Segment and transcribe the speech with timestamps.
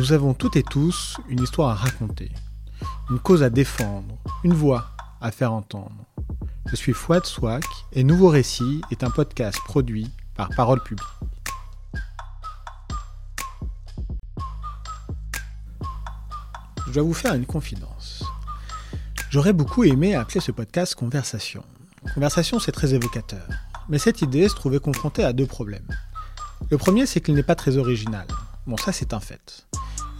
[0.00, 2.32] Nous avons toutes et tous une histoire à raconter,
[3.10, 6.06] une cause à défendre, une voix à faire entendre.
[6.64, 11.06] Je suis Fouad Souak et Nouveau Récit est un podcast produit par Parole Publique.
[16.86, 18.24] Je dois vous faire une confidence.
[19.28, 21.62] J'aurais beaucoup aimé appeler ce podcast Conversation.
[22.14, 23.46] Conversation, c'est très évocateur.
[23.90, 25.88] Mais cette idée se trouvait confrontée à deux problèmes.
[26.70, 28.26] Le premier, c'est qu'il n'est pas très original.
[28.66, 29.66] Bon, ça, c'est un fait.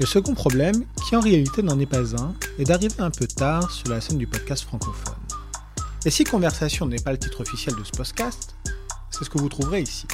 [0.01, 3.71] Le second problème, qui en réalité n'en est pas un, est d'arriver un peu tard
[3.71, 5.13] sur la scène du podcast francophone.
[6.07, 8.57] Et si Conversation n'est pas le titre officiel de ce podcast,
[9.11, 10.07] c'est ce que vous trouverez ici.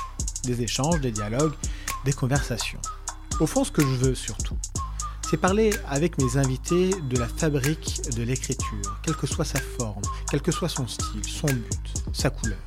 [0.42, 1.54] Des échanges, des dialogues,
[2.04, 2.80] des conversations.
[3.38, 4.56] Au fond, ce que je veux surtout,
[5.30, 10.02] c'est parler avec mes invités de la fabrique de l'écriture, quelle que soit sa forme,
[10.28, 12.58] quel que soit son style, son but, sa couleur.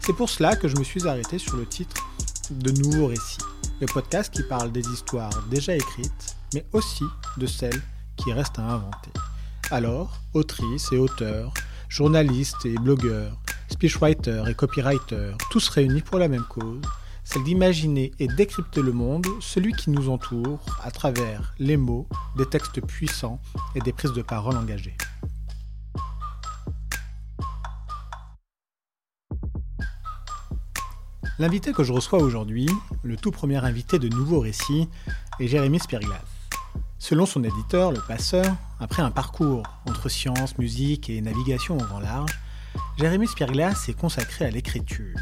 [0.00, 2.04] C'est pour cela que je me suis arrêté sur le titre
[2.50, 3.38] de Nouveaux Récits,
[3.80, 7.04] le podcast qui parle des histoires déjà écrites, mais aussi
[7.36, 7.82] de celles
[8.16, 9.10] qui restent à inventer.
[9.70, 11.54] Alors, autrices et auteurs,
[11.88, 16.82] journalistes et blogueurs, speechwriters et copywriters, tous réunis pour la même cause,
[17.24, 22.46] celle d'imaginer et décrypter le monde, celui qui nous entoure, à travers les mots, des
[22.46, 23.40] textes puissants
[23.74, 24.96] et des prises de parole engagées.
[31.38, 32.68] L'invité que je reçois aujourd'hui,
[33.02, 34.88] le tout premier invité de Nouveaux Récits,
[35.38, 36.39] est Jérémy Spirglas.
[37.02, 38.44] Selon son éditeur, Le Passeur,
[38.78, 42.38] après un parcours entre sciences, musique et navigation au grand large,
[42.98, 45.16] Jérémy Spirglas s'est consacré à l'écriture.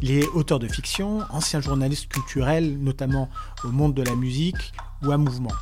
[0.00, 3.28] Il est auteur de fiction, ancien journaliste culturel, notamment
[3.64, 4.72] au monde de la musique
[5.02, 5.52] ou à mouvement.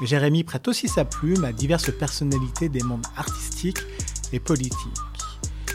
[0.00, 3.82] Jérémy prête aussi sa plume à diverses personnalités des mondes artistiques
[4.32, 5.13] et politiques.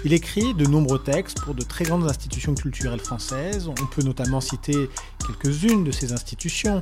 [0.06, 3.68] Il écrit de nombreux textes pour de très grandes institutions culturelles françaises.
[3.68, 4.90] On peut notamment citer
[5.28, 6.82] quelques-unes de ces institutions,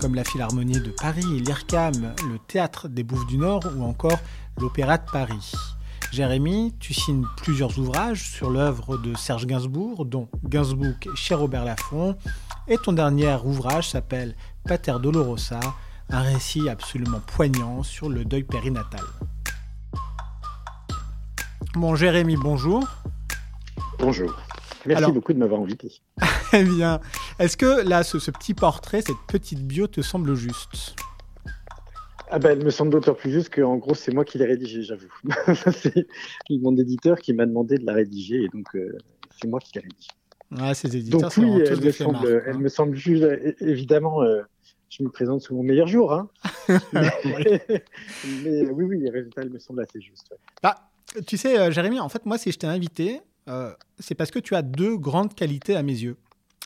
[0.00, 4.18] comme la Philharmonie de Paris, l'IRCAM, le Théâtre des Bouffes du Nord ou encore
[4.58, 5.52] l'Opéra de Paris.
[6.10, 12.16] Jérémy, tu signes plusieurs ouvrages sur l'œuvre de Serge Gainsbourg, dont Gainsbourg chez Robert Laffont,
[12.66, 15.60] et ton dernier ouvrage s'appelle Pater Dolorosa,
[16.08, 19.04] un récit absolument poignant sur le deuil périnatal.
[21.74, 22.86] Bon, Jérémy, bonjour.
[23.98, 24.40] Bonjour.
[24.86, 25.90] Merci beaucoup de m'avoir invité.
[26.52, 27.00] eh bien,
[27.40, 30.94] est-ce que là, ce, petit portrait, cette petite bio te semble juste?
[32.30, 34.82] Ah ben, elle me semble d'autant plus juste qu'en gros, c'est moi qui l'ai rédigée,
[34.82, 35.10] j'avoue.
[35.72, 36.06] c'est
[36.50, 38.96] mon éditeur qui m'a demandé de la rédiger, et donc euh,
[39.40, 40.64] c'est moi qui l'ai rédigée.
[40.64, 43.24] Ouais, ces éditeurs, donc oui, elle, me semble, elle me semble juste,
[43.60, 44.42] évidemment, euh,
[44.90, 46.12] je me présente sous mon meilleur jour.
[46.12, 46.28] Hein.
[46.92, 47.60] mais,
[48.70, 50.32] oui, oui, le résultat, elle me semble assez juste.
[50.62, 50.88] Bah,
[51.26, 53.20] tu sais, euh, Jérémy, en fait, moi, si je t'ai invité,
[53.98, 56.16] c'est parce que tu as deux grandes qualités à mes yeux.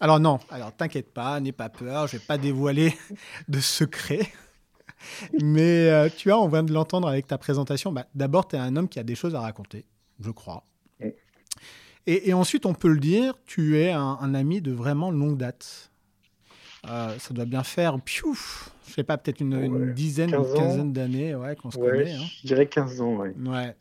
[0.00, 2.94] Alors non, alors t'inquiète pas, n'aie pas peur, je vais pas dévoiler
[3.48, 4.28] de secrets.
[5.42, 7.92] Mais euh, tu vois, on vient de l'entendre avec ta présentation.
[7.92, 9.84] Bah, D'abord, tu es un homme qui a des choses à raconter,
[10.20, 10.64] je crois.
[12.10, 15.90] Et, ensuite, on peut le dire, tu es un, ami de vraiment longue date.
[16.88, 21.34] Euh, ça doit bien faire, piouf, je sais pas, peut-être une, dizaine, une quinzaine d'années
[21.34, 22.14] ouais, qu'on se connaît.
[22.14, 22.24] Hein.
[22.40, 23.34] Je dirais 15 ans, ouais.
[23.36, 23.76] ouais.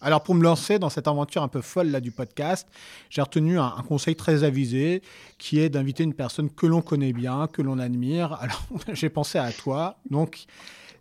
[0.00, 2.68] Alors pour me lancer dans cette aventure un peu folle là du podcast,
[3.08, 5.02] j'ai retenu un, conseil très avisé
[5.38, 8.34] qui est d'inviter une personne que l'on connaît bien, que l'on admire.
[8.34, 10.44] Alors j'ai pensé à toi, donc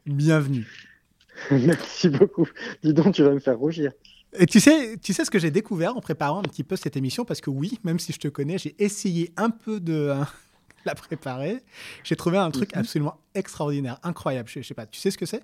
[0.05, 0.67] bienvenue.
[1.51, 2.47] Merci beaucoup.
[2.84, 3.91] Dis donc, tu vas me faire rougir.
[4.38, 6.97] Et tu sais, tu sais ce que j'ai découvert en préparant un petit peu cette
[6.97, 7.25] émission?
[7.25, 10.28] Parce que oui, même si je te connais, j'ai essayé un peu de hein,
[10.85, 11.63] la préparer.
[12.03, 12.81] J'ai trouvé un truc mhm.
[12.81, 14.50] absolument extraordinaire, incroyable.
[14.50, 15.44] Je, sais pas, tu sais ce que c'est?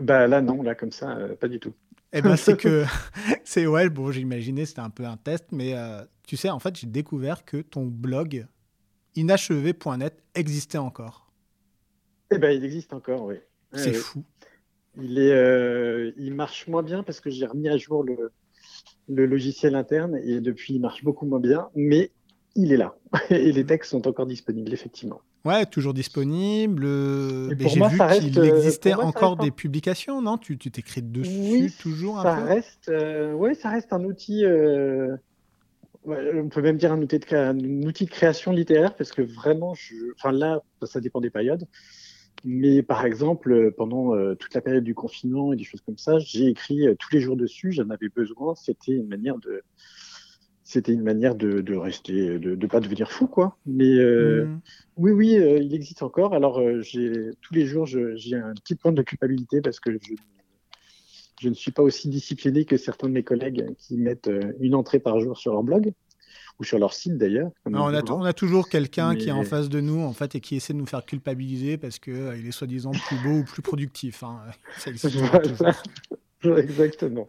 [0.00, 1.74] Bah là non, là comme ça, euh, pas du tout.
[2.12, 2.84] Eh ben, c'est que,
[3.44, 6.76] c'est ouais, bon, j'imaginais, c'était un peu un test, mais euh, tu sais, en fait,
[6.76, 8.46] j'ai découvert que ton blog
[9.14, 11.30] inachevé.net existait encore.
[12.32, 13.36] Eh ben, il existe encore, oui.
[13.72, 14.24] C'est fou.
[15.00, 18.32] Il, est, euh, il marche moins bien parce que j'ai remis à jour le,
[19.08, 22.10] le logiciel interne et depuis, il marche beaucoup moins bien, mais
[22.54, 22.94] il est là.
[23.30, 25.20] Et les textes sont encore disponibles, effectivement.
[25.44, 26.84] Ouais, toujours disponible.
[26.84, 30.36] J'ai vu qu'il euh, existait encore des publications, non?
[30.36, 34.44] Tu t'écris dessus toujours un ça Reste, euh, ouais, ça reste un outil.
[34.44, 35.16] Euh,
[36.04, 39.74] on peut même dire un outil, de, un outil de création littéraire parce que vraiment,
[39.74, 41.66] je, enfin là, ça dépend des périodes.
[42.44, 46.46] Mais par exemple, pendant toute la période du confinement et des choses comme ça, j'ai
[46.46, 47.72] écrit tous les jours dessus.
[47.72, 48.54] J'en avais besoin.
[48.54, 49.62] C'était une manière de
[50.70, 53.56] c'était une manière de, rester, de ne pas devenir fou, quoi.
[53.66, 54.60] Mais euh, mm.
[54.98, 56.32] oui, oui, euh, il existe encore.
[56.32, 60.14] Alors, euh, j'ai tous les jours, j'ai un petit point de culpabilité parce que je,
[61.40, 64.30] je, ne suis pas aussi discipliné que certains de mes collègues qui mettent
[64.60, 65.92] une entrée par jour sur leur blog.
[66.60, 67.50] ou sur leur site d'ailleurs.
[67.64, 70.54] On, on, a toujours quelqu'un qui est en face de nous en fait et qui
[70.54, 74.22] essaie de nous faire culpabiliser parce qu'il il est soi-disant plus beau ou plus productif.
[74.22, 74.42] Hein.
[76.56, 77.28] Exactement.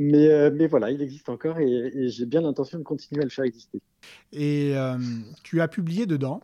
[0.00, 3.30] Mais, euh, mais, voilà, il existe encore et, j'ai bien l'intention de continuer à le
[3.30, 3.80] faire exister.
[4.32, 4.96] Et euh,
[5.42, 6.40] tu as publié dedans,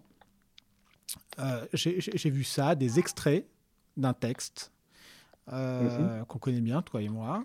[1.73, 3.47] j'ai vu ça, des extraits
[3.97, 4.73] d'un texte
[5.51, 6.25] mhm.
[6.29, 7.45] qu'on connaît bien, toi et moi,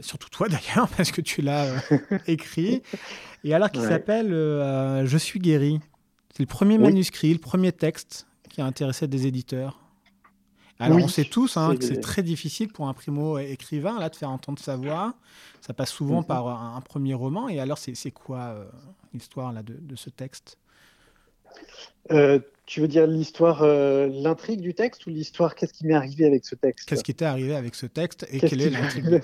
[0.00, 2.82] surtout toi d'ailleurs, parce que tu l'as euh, écrit,
[3.44, 5.80] et alors qui s'appelle euh, Je suis guéri.
[6.34, 9.80] C'est le premier manuscrit, le premier texte qui a intéressé des éditeurs.
[10.78, 14.30] Alors on sait tous hein, que c'est très difficile pour un primo-écrivain là de faire
[14.30, 15.14] entendre sa voix.
[15.60, 16.26] Ça passe souvent mhm.
[16.26, 17.48] par un, premier roman.
[17.48, 18.64] Et alors c'est quoi euh,
[19.14, 20.58] l'histoire là de, de, ce texte?
[22.66, 26.54] Tu veux dire l'histoire, l'intrigue du texte ou l'histoire Qu'est-ce qui m'est arrivé avec ce
[26.54, 26.88] texte?
[26.88, 29.22] Qu'est-ce qui t'est arrivé avec ce texte et quelle est l'intrigue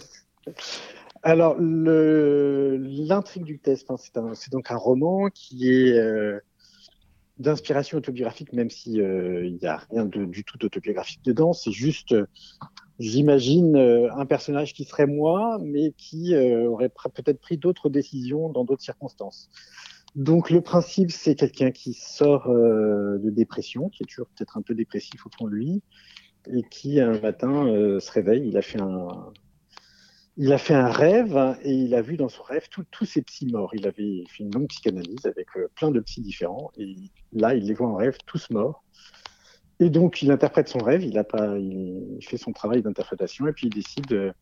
[1.22, 3.96] alors, l'intrigue du test, hein,
[4.34, 6.40] c'est donc un roman qui est euh,
[7.38, 11.52] d'inspiration autobiographique, même s'il euh, n'y a rien de, du tout autobiographique dedans.
[11.52, 12.14] C'est juste,
[12.98, 18.64] j'imagine, euh, un personnage qui serait moi, mais qui aurait peut-être pris d'autres décisions dans
[18.64, 19.50] d'autres circonstances.
[20.14, 24.74] Donc, le principe, c'est quelqu'un qui sort de dépression, qui est toujours peut-être un peu
[24.74, 25.82] dépressif au fond de lui,
[26.52, 27.64] et qui, un matin,
[27.98, 28.46] se réveille.
[28.46, 29.32] Il a fait un
[30.36, 33.52] il a fait un rêve et il a vu dans son rêve tous ces psys
[33.52, 33.74] morts.
[33.74, 36.96] Il avait fait une longue psychanalyse avec euh, plein de psys différents et
[37.32, 38.82] là, il les voit en rêve tous morts.
[39.80, 43.52] Et donc, il interprète son rêve, il, a pas, il fait son travail d'interprétation et
[43.52, 44.32] puis il décide euh,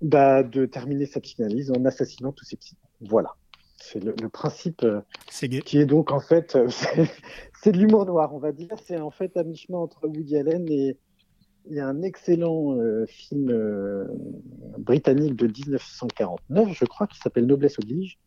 [0.00, 2.76] bah, de terminer sa psychanalyse en assassinant tous ces psys.
[3.00, 3.34] Voilà.
[3.76, 5.00] C'est le, principe euh,
[5.64, 6.56] qui est donc en fait,
[7.62, 8.76] c'est de l'humour noir, on va dire.
[8.84, 10.98] C'est en fait à mi-chemin entre Woody Allen et,
[11.68, 14.04] il y a un excellent euh, film euh,
[14.78, 18.18] britannique de 1949, je crois, qui s'appelle Noblesse oblige.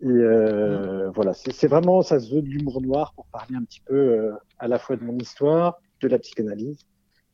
[0.00, 1.12] Et euh, mm.
[1.14, 4.68] voilà, c'est vraiment, ça se veut de l'humour noir pour parler un petit peu à
[4.68, 6.86] la fois de mon histoire, de la psychanalyse,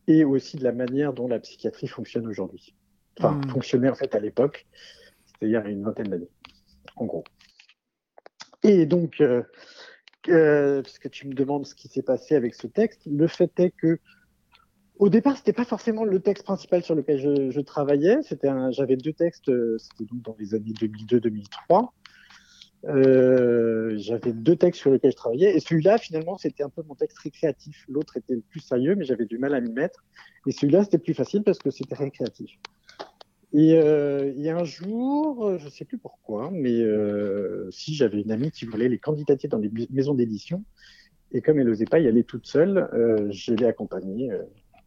[0.08, 2.74] et aussi de la manière dont la psychiatrie fonctionne aujourd'hui.
[3.18, 3.50] Enfin, mm.
[3.50, 4.66] fonctionnait en fait à l'époque,
[5.26, 6.30] c'est-à-dire il y a une vingtaine d'années,
[6.96, 7.24] en gros.
[8.62, 9.22] Et donc,
[10.22, 14.00] puisque tu me demandes ce qui s'est passé avec ce texte, le fait est que
[14.98, 18.18] au départ, c'était pas forcément le texte principal sur lequel je, travaillais.
[18.70, 21.88] J'avais deux textes, euh, c'était donc dans les années 2002-2003.
[22.84, 26.94] Euh, j'avais deux textes sur lesquels je travaillais, et celui-là, finalement, c'était un peu mon
[26.94, 27.84] texte récréatif.
[27.88, 30.04] L'autre était plus sérieux, mais j'avais du mal à m'y mettre.
[30.46, 32.50] Et celui-là, c'était plus facile parce que c'était récréatif.
[33.52, 36.80] Et euh, a un jour, je sais plus pourquoi, mais
[37.70, 40.64] si j'avais une amie qui voulait les candidater dans des maisons d'édition,
[41.32, 42.88] et comme elle n'osait pas y aller toute seule,
[43.30, 44.30] je l'ai accompagnée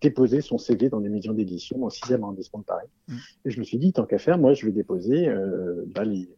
[0.01, 2.87] déposer son CV dans des maisons d'édition en sixième arrondissement de Paris.
[3.07, 3.15] Mm.
[3.45, 6.29] Et je me suis dit, tant qu'à faire, moi, je vais déposer euh, bah, les,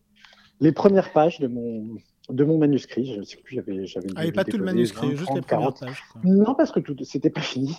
[0.59, 1.95] les, premières pages de mon,
[2.29, 3.13] de mon manuscrit.
[3.13, 3.85] Je ne sais plus, j'avais.
[3.85, 6.03] j'avais ah, pas tout le manuscrit, juste les premières pages.
[6.23, 7.75] Non, parce que tout, c'était pas fini.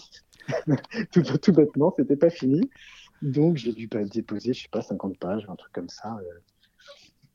[1.13, 2.71] tout, tout bêtement, c'était pas fini.
[3.23, 6.17] Donc, j'ai dû bah, déposer, je sais pas, 50 pages, un truc comme ça.
[6.17, 6.39] Euh.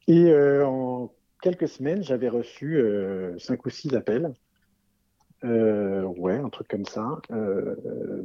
[0.09, 2.81] Et euh, en quelques semaines, j'avais reçu
[3.39, 4.33] cinq ou six appels
[5.43, 7.75] euh, ouais, un truc comme ça, euh,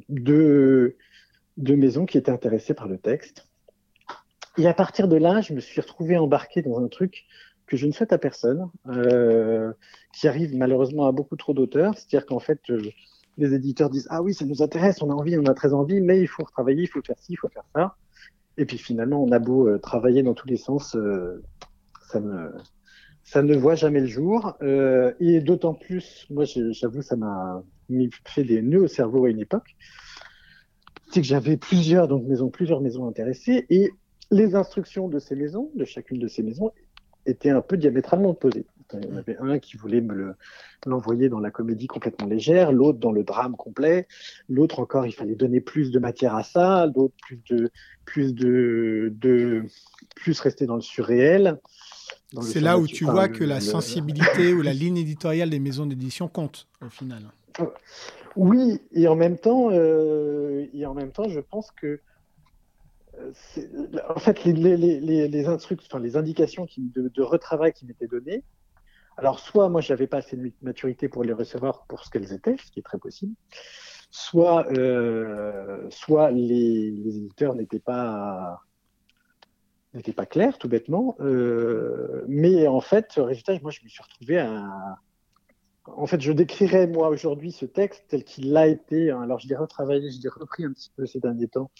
[0.08, 0.96] deux,
[1.58, 3.48] maisons qui étaient intéressées par le texte.
[4.58, 7.24] Et à partir de là, je me suis retrouvé embarqué dans un truc
[7.66, 9.72] que je ne souhaite à personne, euh,
[10.14, 11.94] qui arrive malheureusement à beaucoup trop d'auteurs.
[11.96, 12.60] C'est-à-dire qu'en fait,
[13.38, 16.00] les éditeurs disent Ah oui, ça nous intéresse, on a envie, on a très envie,
[16.00, 17.96] mais il faut retravailler, il faut faire ci, il faut faire ça.
[18.58, 20.96] Et puis finalement, on a beau travailler dans tous les sens,
[22.08, 22.50] ça ne,
[23.32, 24.58] ça ne voit jamais le jour.
[24.60, 27.64] Euh, et d'autant plus, moi j'avoue, ça m'a
[28.26, 29.74] fait des nœuds au cerveau à une époque.
[31.10, 33.90] C'est que j'avais plusieurs, donc maisons, plusieurs maisons intéressées, et
[34.30, 36.72] les instructions de ces maisons, de chacune de ces maisons,
[37.24, 38.66] étaient un peu diamétralement opposées.
[38.92, 40.34] Il y en avait un qui voulait me
[40.84, 44.06] l'envoyer dans la comédie complètement légère, l'autre dans le drame complet,
[44.50, 47.70] l'autre encore il fallait donner plus de matière à ça, l'autre plus de
[48.04, 49.64] plus de, de
[50.16, 51.58] plus rester dans le surréel.
[52.40, 56.28] C'est là où tu vois que la sensibilité ou la ligne éditoriale des maisons d'édition
[56.28, 57.22] compte au final.
[58.36, 62.00] Oui, et en même temps, euh, et en même temps, je pense que
[63.18, 63.32] euh,
[64.08, 68.06] en fait les, les, les, les instructions, enfin, les indications qui, de, retravail qui m'étaient
[68.06, 68.42] données.
[69.18, 72.56] Alors soit moi j'avais pas assez de maturité pour les recevoir pour ce qu'elles étaient,
[72.56, 73.34] ce qui est très possible.
[74.10, 78.60] Soit, euh, soit les, éditeurs n'étaient pas
[79.94, 81.16] n'était pas clair, tout bêtement.
[81.20, 84.96] Euh, mais en fait, résultat, moi, je me suis retrouvé à.
[85.84, 89.10] En fait, je décrirais, moi, aujourd'hui, ce texte tel qu'il a été.
[89.10, 89.22] Hein.
[89.22, 91.70] alors, je l'ai retravaillé, je l'ai repris un petit peu ces derniers temps,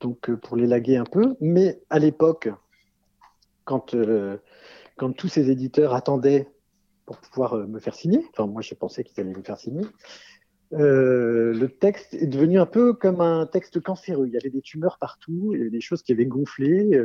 [0.00, 1.36] donc euh, pour l'élaguer un peu.
[1.40, 2.48] Mais à l'époque,
[3.64, 4.38] quand, euh,
[4.96, 6.50] quand tous ces éditeurs attendaient
[7.06, 9.86] pour pouvoir me faire signer, enfin moi je pensais qu'ils allaient me faire signer,
[10.70, 14.26] le texte est devenu un peu comme un texte cancéreux.
[14.26, 17.00] Il y avait des tumeurs partout, il y avait des choses qui avaient gonflé.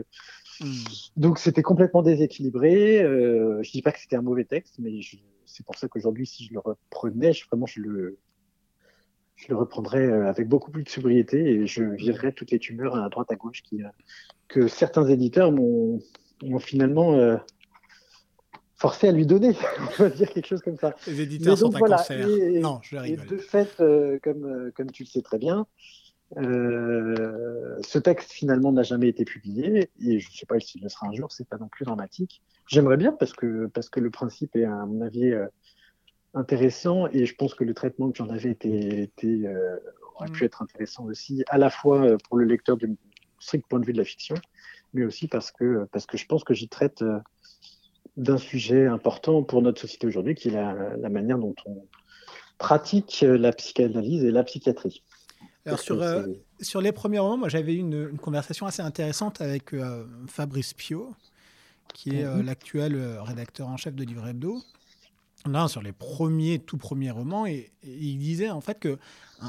[0.60, 0.66] Hmm.
[1.18, 3.00] Donc c'était complètement déséquilibré.
[3.00, 5.00] je ne dis pas que c'était un mauvais texte, mais
[5.46, 8.18] c'est pour ça qu'aujourd'hui, si je le reprenais, vraiment je le,
[9.36, 12.96] je le reprendrais euh, avec beaucoup plus de sobriété et je virerais toutes les tumeurs
[12.96, 13.88] à droite à gauche qui, euh,
[14.48, 16.00] que certains éditeurs m'ont
[16.60, 17.38] finalement euh,
[18.84, 19.56] forcé à lui donner.
[20.00, 20.94] On va dire quelque chose comme ça.
[21.08, 22.28] Les éditeurs sont un cancer.
[22.60, 23.26] non, je rigole.
[23.26, 23.78] Et de fait,
[24.22, 25.66] comme, comme tu le sais très bien,
[26.36, 31.08] ce texte finalement n'a jamais été publié et je ne sais pas s'il le sera
[31.08, 32.42] un jour, c'est pas non plus dramatique.
[32.68, 35.34] J'aimerais bien parce que, parce que le principe est à mon avis
[36.34, 39.78] intéressant et je pense que le traitement que j'en avais été, euh,
[40.16, 40.46] aurait pu mm.
[40.46, 42.96] être intéressant aussi, à la fois euh, pour le lecteur du
[43.40, 44.36] strict point de vue de la fiction,
[44.94, 47.20] mais aussi parce que, parce que je pense que j'y traite euh,
[48.18, 51.86] d'un sujet important pour notre société aujourd'hui, qui est la, manière dont on
[52.58, 55.04] pratique la psychanalyse et la psychiatrie.
[55.66, 56.04] Alors sur,
[56.60, 59.74] sur les premiers moments, moi j'avais eu une, conversation assez intéressante avec
[60.28, 61.16] Fabrice Pio,
[61.94, 62.42] qui est mm-hmm.
[62.44, 64.62] l'actuel rédacteur en chef de Livre Hebdo,
[65.46, 68.98] là, sur les premiers, tout premiers romans, et, il disait en fait que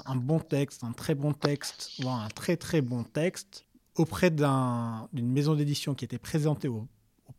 [0.06, 3.64] un, bon texte, un très bon texte, ou un très très bon texte,
[3.96, 6.68] auprès d'une maison d'édition qui était présentée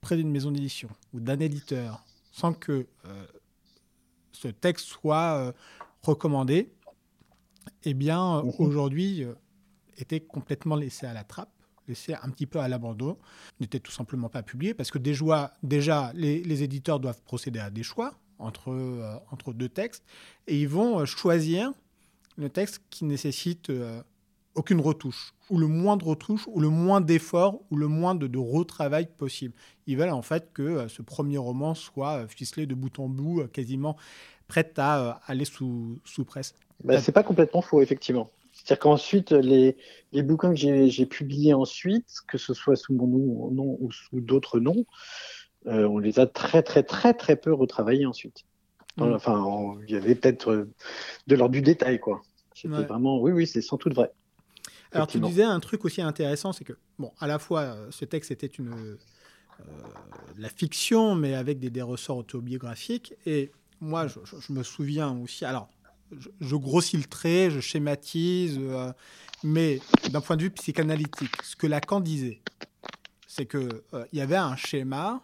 [0.05, 3.25] auprès d'une maison d'édition ou d'un éditeur, sans que euh,
[4.33, 5.51] ce texte soit euh,
[6.03, 6.71] recommandé,
[7.85, 8.51] eh bien, mhm.
[8.59, 9.33] aujourd'hui, euh,
[9.97, 11.49] était complètement laissé à la trappe
[11.87, 13.17] laissé un petit peu à l'abandon,
[13.59, 17.83] n'était tout simplement pas publié, parce que déjà, déjà les, éditeurs doivent procéder à des
[17.83, 20.03] choix, entre, euh, entre deux textes,
[20.47, 21.71] et ils vont euh, choisir
[22.37, 24.01] le texte qui nécessite euh,
[24.55, 28.37] aucune retouche, ou le moins de retouche, ou le moins d'effort, ou le moins de,
[28.37, 29.53] retravail possible.
[29.87, 33.97] Ils veulent en fait que ce premier roman soit ficelé de bout en bout, quasiment
[34.47, 36.55] prêt à aller sous, sous presse.
[36.83, 38.31] Bah, c'est pas complètement faux, effectivement.
[38.53, 39.75] C'est-à-dire qu'ensuite, les,
[40.13, 44.21] les, bouquins que j'ai publiés ensuite, que ce soit sous mon nom, nom ou sous
[44.21, 44.85] d'autres noms,
[45.67, 48.43] euh, on les a très très très très peu retravaillés ensuite.
[48.97, 49.13] Mm.
[49.13, 50.69] Enfin, il y avait peut-être euh,
[51.27, 52.21] de l'ordre du détail, quoi.
[52.53, 54.11] C'était vraiment, oui, oui, c'est sans doute vrai.
[54.95, 58.05] Alors tu disais un truc aussi intéressant, c'est que, bon, à la fois, euh, ce
[58.05, 58.97] texte était une,
[60.37, 63.13] la fiction, mais avec des, des, ressorts autobiographiques.
[63.25, 64.19] Et moi, je,
[64.51, 65.69] me souviens aussi, alors,
[66.39, 68.59] je, grossis le trait, je schématise,
[69.43, 69.79] mais
[70.11, 72.41] d'un point de vue psychanalytique, ce que Lacan disait,
[73.27, 73.69] c'est qu'il
[74.11, 75.21] il y avait un schéma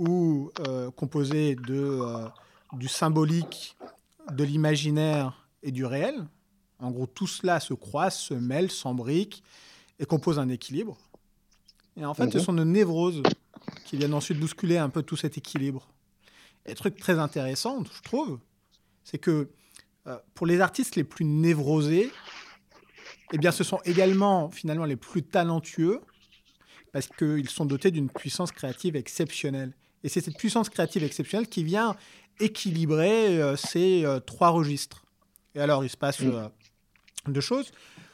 [0.00, 2.28] euh, composé de, euh,
[2.74, 3.76] du symbolique,
[4.30, 6.24] de l'imaginaire et du réel.
[6.80, 9.42] En gros, tout cela se croise, se mêle, s'embrique
[9.98, 10.96] et compose un équilibre.
[11.96, 13.22] Et en fait, ce sont nos névroses
[13.84, 15.88] qui viennent ensuite bousculer un peu tout cet équilibre.
[16.66, 18.38] Et le truc très intéressant, je trouve,
[19.02, 19.48] c'est que
[20.06, 22.12] euh, pour les artistes les plus névrosés,
[23.32, 26.00] eh bien, ce sont également finalement les plus talentueux
[26.92, 29.74] parce qu'ils sont dotés d'une puissance créative exceptionnelle.
[30.04, 31.96] Et c'est cette puissance créative exceptionnelle qui vient
[32.40, 35.04] équilibrer euh, ces euh, trois registres.
[35.54, 36.48] Et alors, il se passe euh,
[37.28, 37.70] deux choses.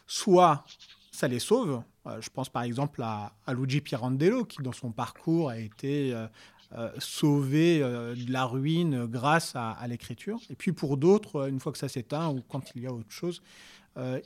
[0.06, 0.64] Soit
[1.11, 1.83] ça les sauve.
[2.21, 6.14] je pense par exemple à, Luigi Pirandello, qui dans son parcours a été
[6.99, 10.40] sauvé de la ruine grâce à, l'écriture.
[10.50, 13.11] Et puis pour d'autres, une fois que ça s'éteint ou quand il y a autre
[13.11, 13.42] chose,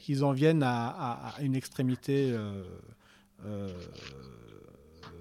[0.09, 2.35] ils en viennent à, une extrémité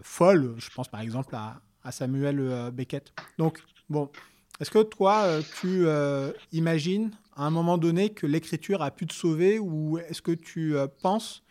[0.01, 0.55] folle.
[0.57, 3.13] Je pense par exemple à, à Samuel euh, Beckett.
[3.37, 4.11] Donc, bon,
[4.59, 9.05] est-ce que toi, euh, tu euh, imagines à un moment donné que l'écriture a pu
[9.05, 11.43] te sauver ou est-ce que tu penses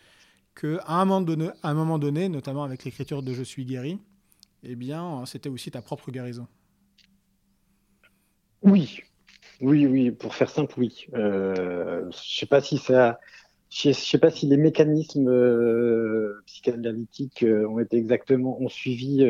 [0.61, 4.01] qu'à un, moment donné, un moment donné, notamment avec l'écriture de Je suis guéri,
[4.65, 6.49] eh bien, c'était aussi ta propre guérison?
[8.63, 9.03] Oui,
[9.61, 11.07] oui, oui, pour faire simple, oui.
[11.13, 13.21] je sais pas si ça...
[13.69, 15.31] Sais pas si les mécanismes
[16.47, 19.25] psychanalytiques ont été exactement ont suivi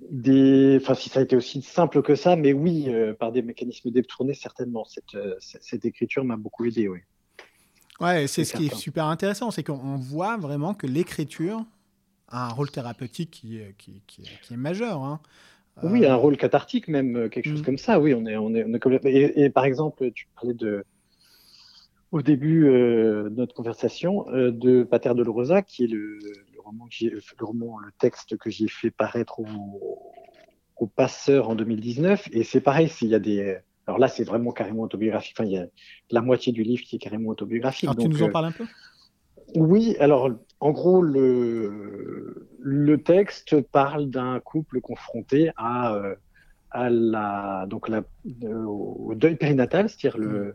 [0.00, 3.42] des, enfin, si ça a été aussi simple que ça, mais oui, euh, par des
[3.42, 4.84] mécanismes détournés, certainement.
[4.84, 7.00] Cette, euh, cette écriture m'a beaucoup aidé, oui.
[8.00, 11.64] Ouais, c'est ce qui est super intéressant, c'est qu'on voit vraiment que l'écriture
[12.28, 15.02] a un rôle thérapeutique qui est, qui, qui, est majeur.
[15.02, 15.20] Hein.
[15.82, 17.64] Oui, un rôle cathartique même, quelque chose mm.
[17.64, 17.98] comme ça.
[17.98, 20.84] Oui, on est, on est, on est et, et, par exemple, tu parlais de,
[22.12, 26.20] au début euh, de notre conversation, de Pater de Rosa, qui est le,
[26.72, 32.28] le roman, le texte que j'ai fait paraître au, Passeur en 2019.
[32.32, 33.58] Et c'est pareil, s'il y a des.
[33.86, 35.34] Alors là, c'est vraiment carrément autobiographique.
[35.36, 35.66] Enfin, il y a
[36.10, 37.88] la moitié du livre qui est carrément autobiographique.
[37.88, 38.64] Alors, tu nous en euh, parles un peu?
[39.54, 46.14] Oui, alors en gros, le, le texte parle d'un couple confronté à, euh,
[46.70, 48.02] à la, donc la,
[48.44, 50.54] euh, au deuil périnatal, c'est-à-dire le,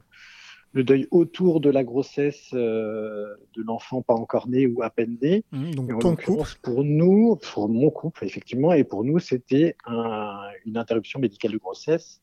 [0.74, 5.18] le deuil autour de la grossesse euh, de l'enfant pas encore né ou à peine
[5.22, 5.44] né.
[5.52, 6.50] Mmh, donc ton couple.
[6.64, 11.58] Pour nous, pour mon couple, effectivement, et pour nous, c'était un, une interruption médicale de
[11.58, 12.22] grossesse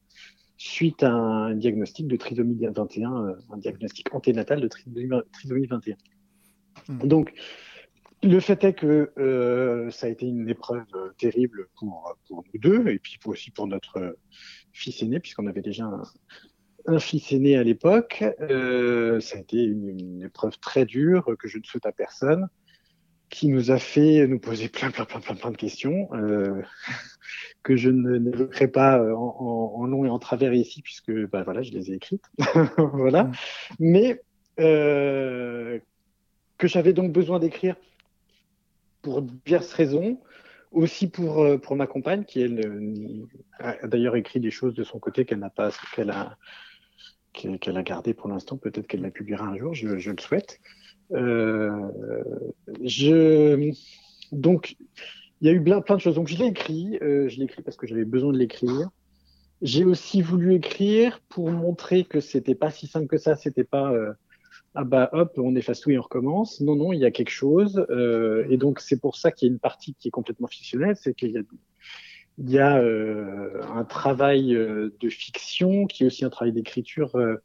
[0.58, 5.96] suite à un diagnostic de trisomie 21, euh, un diagnostic anténatal de trisomie 21.
[6.88, 7.06] Mmh.
[7.06, 7.32] Donc,
[8.22, 10.84] le fait est que euh, ça a été une épreuve
[11.18, 14.18] terrible pour, pour nous deux, et puis aussi pour notre
[14.72, 16.02] fils aîné, puisqu'on avait déjà un,
[16.86, 18.24] un fils aîné à l'époque.
[18.40, 22.48] Euh, ça a été une, épreuve très dure que je ne souhaite à personne,
[23.28, 26.62] qui nous a fait nous poser plein, plein, plein, plein, plein de questions euh,
[27.62, 31.90] que je n'évoquerai pas en, long et en travers ici, puisque bah, voilà, je les
[31.90, 32.24] ai écrites.
[32.76, 33.24] voilà.
[33.24, 33.32] Mm.
[33.78, 34.22] Mais
[34.58, 35.78] euh,
[36.58, 37.76] que j'avais donc besoin d'écrire
[39.02, 40.20] pour diverses raisons
[40.72, 43.26] aussi pour, pour ma compagne, qui elle
[43.58, 46.36] a d'ailleurs écrit des choses de son côté qu'elle n'a pas, qu'elle a,
[47.32, 48.56] qu'elle a gardé pour l'instant.
[48.56, 50.60] Peut-être qu'elle la publiera un jour, je, le souhaite.
[51.12, 51.70] Euh,
[52.82, 53.72] je,
[54.32, 54.76] donc,
[55.40, 56.14] il y a eu plein, de choses.
[56.14, 56.98] Donc, je l'ai écrit.
[57.02, 58.88] Euh, je l'ai écrit parce que j'avais besoin de l'écrire.
[59.62, 63.36] J'ai aussi voulu écrire pour montrer que c'était pas si simple que ça.
[63.36, 64.12] C'était pas euh,
[64.74, 66.60] ah bah hop, on efface tout et on recommence.
[66.60, 67.84] Non, non, il y a quelque chose.
[68.48, 70.96] et donc, c'est pour ça qu'il y a une partie qui est complètement fictionnelle.
[70.96, 71.42] C'est qu'il y a
[72.40, 77.14] il y a euh, un travail euh, de fiction qui est aussi un travail d'écriture
[77.16, 77.36] euh,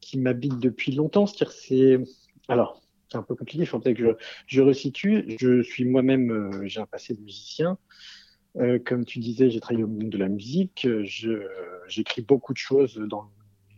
[0.00, 1.26] qui m'habite depuis longtemps.
[1.26, 2.00] C'est
[2.48, 3.62] alors c'est un peu compliqué.
[3.62, 4.08] Il faudrait que je,
[4.46, 5.36] je resitue.
[5.38, 7.78] Je suis moi-même, j'ai un passé de musicien.
[8.84, 10.88] comme tu disais, j'ai travaillé au monde de la musique.
[11.86, 13.28] J'écris beaucoup de choses dans le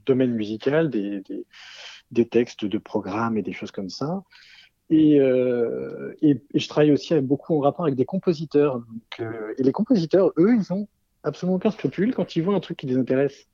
[0.06, 1.46] domaine musical, des, des,
[2.12, 4.22] des textes de programmes et des choses comme ça.
[4.88, 8.78] Et, euh, et, et, je travaille aussi avec, beaucoup en rapport avec des compositeurs.
[8.78, 10.86] Donc, euh, et les compositeurs, eux, ils ont
[11.24, 13.48] absolument aucun scrupule quand ils voient un truc qui les intéresse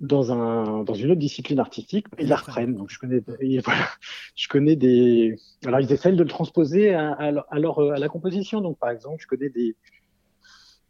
[0.00, 2.74] dans, un, dans une autre discipline artistique, ils la reprennent.
[2.74, 3.22] Donc je connais,
[3.64, 3.88] voilà,
[4.34, 5.36] je connais des.
[5.64, 8.60] Alors ils essayent de le transposer à, à, à, leur, à la composition.
[8.60, 9.76] Donc par exemple, je connais des,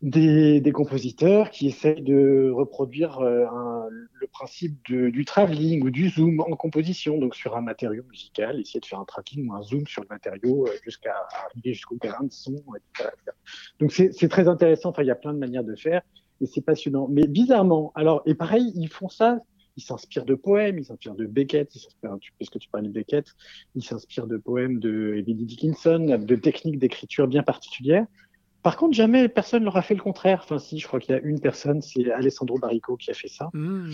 [0.03, 5.91] des, des, compositeurs qui essayent de reproduire euh, un, le principe de, du travelling ou
[5.91, 9.55] du zoom en composition, donc sur un matériau musical, essayer de faire un tracking ou
[9.55, 13.11] un zoom sur le matériau euh, jusqu'à arriver jusqu'au terrain de son, etc.
[13.79, 16.01] Donc c'est très intéressant, enfin il y a plein de manières de faire
[16.41, 17.07] et c'est passionnant.
[17.11, 19.41] Mais bizarrement, alors, et pareil, ils font ça,
[19.77, 23.27] ils s'inspirent de poèmes, ils s'inspirent de Beckett, ils s'inspirent, puisque tu parlais de Beckett,
[23.75, 28.07] ils s'inspirent de poèmes de Emily Dickinson, de techniques d'écriture bien particulières.
[28.63, 30.41] Par contre, jamais personne leur a fait le contraire.
[30.45, 33.29] Enfin, si, je crois qu'il y a une personne, c'est Alessandro Barrico qui a fait
[33.29, 33.49] ça.
[33.55, 33.91] Mmh.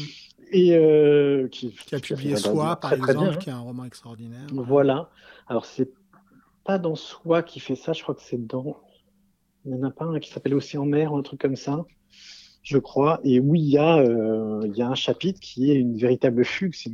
[0.50, 3.36] Et euh, qui, qui, a publié Soi, par exemple, bien, hein.
[3.36, 4.46] qui est un roman extraordinaire.
[4.52, 5.10] Voilà.
[5.46, 5.90] Alors, c'est
[6.64, 8.76] pas dans Soi qui fait ça, je crois que c'est dans.
[9.64, 11.84] Il n'y en a pas un qui s'appelle Océan Mer ou un truc comme ça,
[12.62, 13.20] je crois.
[13.24, 16.44] Et oui, il y, a, euh, il y a un chapitre qui est une véritable
[16.44, 16.92] fugue, c'est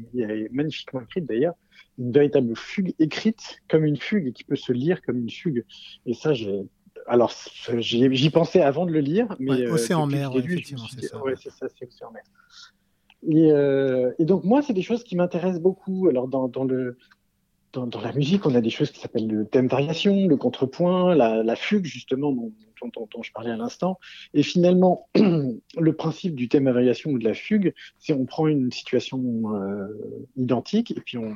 [0.52, 1.54] magnifiquement écrite d'ailleurs,
[1.98, 5.64] une véritable fugue écrite comme une fugue et qui peut se lire comme une fugue.
[6.06, 6.62] Et ça, j'ai
[7.06, 7.32] alors,
[7.78, 11.22] j'y pensais avant de le lire, mais ouais, Océan mer, effectivement, c'est ça.
[11.22, 12.22] Ouais, c'est ça, c'est Océan mer.
[13.28, 16.08] Et, euh, et, donc moi, c'est des choses qui m'intéressent beaucoup.
[16.08, 16.96] Alors dans, dans le
[17.72, 21.14] dans, dans, la musique, on a des choses qui s'appellent le thème variation, le contrepoint,
[21.14, 23.98] la, la fugue justement dont, dont, dont, je parlais à l'instant.
[24.34, 28.46] Et finalement, le principe du thème à variation ou de la fugue, c'est on prend
[28.46, 29.22] une situation
[29.54, 29.86] euh,
[30.36, 31.34] identique et puis on,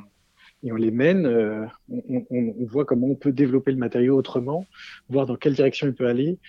[0.67, 4.17] et on les mène, euh, on, on, on, voit comment on peut développer le matériau
[4.17, 4.65] autrement,
[5.07, 6.39] voir dans quelle direction il peut aller,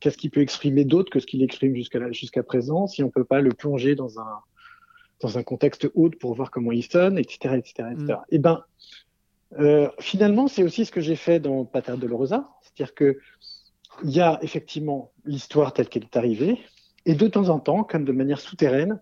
[0.00, 3.24] qu'est-ce qu'il peut exprimer d'autre que ce qu'il exprime jusqu'à jusqu'à présent, si on peut
[3.24, 4.38] pas le plonger dans un
[5.20, 8.04] dans un contexte autre pour voir comment il sonne, etc., etc., etc.
[8.06, 8.34] Mm.
[8.34, 8.64] Et ben,
[9.58, 13.18] euh, finalement, c'est aussi ce que j'ai fait dans Pater Dolorosa, c'est-à-dire que
[14.04, 16.58] il y a effectivement l'histoire telle qu'elle est arrivée,
[17.04, 19.00] et de temps en temps, comme de manière souterraine,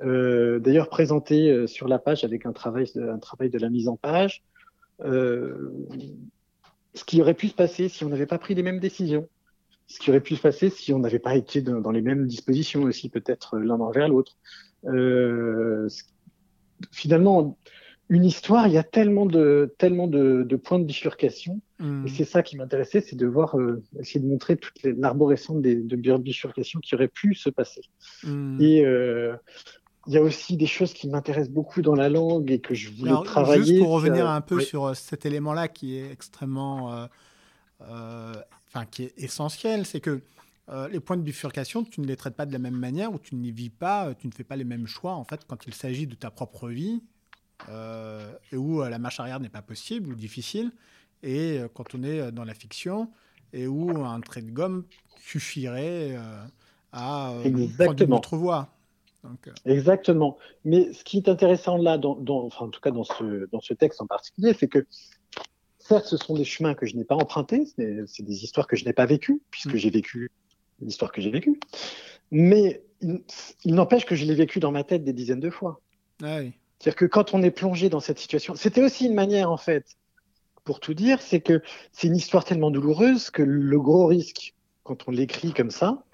[0.00, 3.96] d'ailleurs présenté euh, sur la page avec un travail, un travail de la mise en
[3.96, 4.42] page.
[5.04, 5.72] Euh,
[6.94, 9.28] ce qui aurait pu se passer si on n'avait pas pris les mêmes décisions.
[9.86, 12.82] Ce qui aurait pu se passer si on n'avait pas été dans, les mêmes dispositions
[12.82, 14.36] aussi, peut-être l'un envers l'autre.
[14.84, 15.88] Euh,
[16.92, 17.56] finalement,
[18.10, 21.60] une histoire, il y a tellement de, tellement de, de points de bifurcation.
[21.78, 22.06] Mmh.
[22.06, 26.16] Et c'est ça qui m'intéressait, c'est de voir, euh, essayer de montrer toute l'arborescence de
[26.18, 27.82] bifurcation qui aurait pu se passer.
[28.24, 28.60] Mmh.
[28.60, 29.36] Et euh,
[30.10, 32.90] il y a aussi des choses qui m'intéressent beaucoup dans la langue et que je
[32.90, 33.64] voulais Alors, travailler.
[33.64, 34.64] Juste pour revenir un peu oui.
[34.64, 37.06] sur euh, cet élément-là qui est extrêmement, euh,
[37.82, 38.34] euh,
[38.66, 40.20] enfin qui est essentiel, c'est que
[40.68, 43.20] euh, les points de bifurcation, tu ne les traites pas de la même manière ou
[43.20, 45.74] tu n'y vis pas, tu ne fais pas les mêmes choix en fait quand il
[45.74, 47.02] s'agit de ta propre vie
[47.68, 50.72] et où la marche arrière n'est pas possible ou difficile,
[51.22, 53.10] et quand on est dans la fiction,
[53.52, 54.84] et où un trait de gomme
[55.20, 56.16] suffirait
[56.90, 57.34] à
[57.78, 58.79] prendre une autre voie.
[59.66, 60.38] Exactement.
[60.64, 63.74] Mais ce qui est intéressant là, dans, enfin, en tout cas dans ce, dans ce
[63.74, 64.86] texte en particulier, c'est que
[65.78, 67.64] certes, ce sont des chemins que je n'ai pas empruntés,
[68.06, 69.76] c'est des histoires que je n'ai pas vécues, puisque mm.
[69.76, 70.30] j'ai vécu
[70.80, 71.60] l'histoire que j'ai vécue,
[72.30, 75.80] mais il, n'empêche que je l'ai vécu dans ma tête des dizaines de fois.
[76.22, 76.40] Ah
[76.78, 79.96] C'est-à-dire que quand on est plongé dans cette situation, c'était aussi une manière, en fait,
[80.64, 84.54] pour tout dire, c'est que c'est une histoire tellement douloureuse que le gros risque,
[84.84, 86.04] quand on l'écrit comme ça,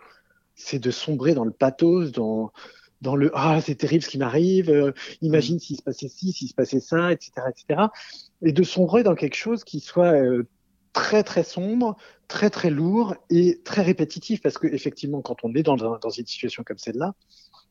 [0.55, 2.51] c'est de sombrer dans le pathos, dans,
[3.07, 4.91] dans le ah c'est terrible ce qui m'arrive, euh,
[5.23, 7.83] imagine s'il se passait ci, s'il se passait ça, etc., etc.
[8.43, 10.49] Et de sombrer dans quelque chose qui soit euh,
[10.93, 15.63] très très sombre, très très lourd et très répétitif parce que effectivement quand on est
[15.63, 17.15] dans, dans une situation comme celle-là,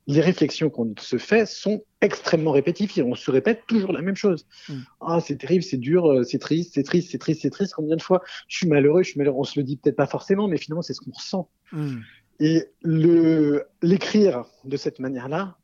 [0.07, 3.03] les réflexions qu'on se fait sont extrêmement répétitives.
[3.05, 4.45] On se répète toujours la même chose.
[4.69, 4.73] Mm.
[5.01, 7.73] Ah, c'est terrible, c'est dur, euh, c'est triste, c'est triste, c'est triste, c'est triste.
[7.75, 9.39] Combien de fois je suis malheureux, je suis malheureux.
[9.39, 11.49] On se le dit peut-être pas forcément, mais finalement, c'est ce qu'on ressent.
[11.71, 11.97] Mm.
[12.39, 15.57] Et l'écrire de cette manière-là,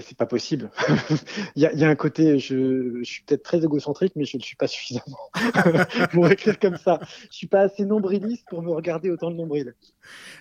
[0.00, 0.70] c'est pas possible.
[1.56, 4.24] il, y a, il, y a, un côté, je, je suis peut-être très égocentrique, mais
[4.24, 5.30] je ne suis pas suffisamment
[6.12, 6.98] pour écrire comme ça.
[7.30, 9.74] Je suis pas assez nombriliste pour me regarder autant de nombril.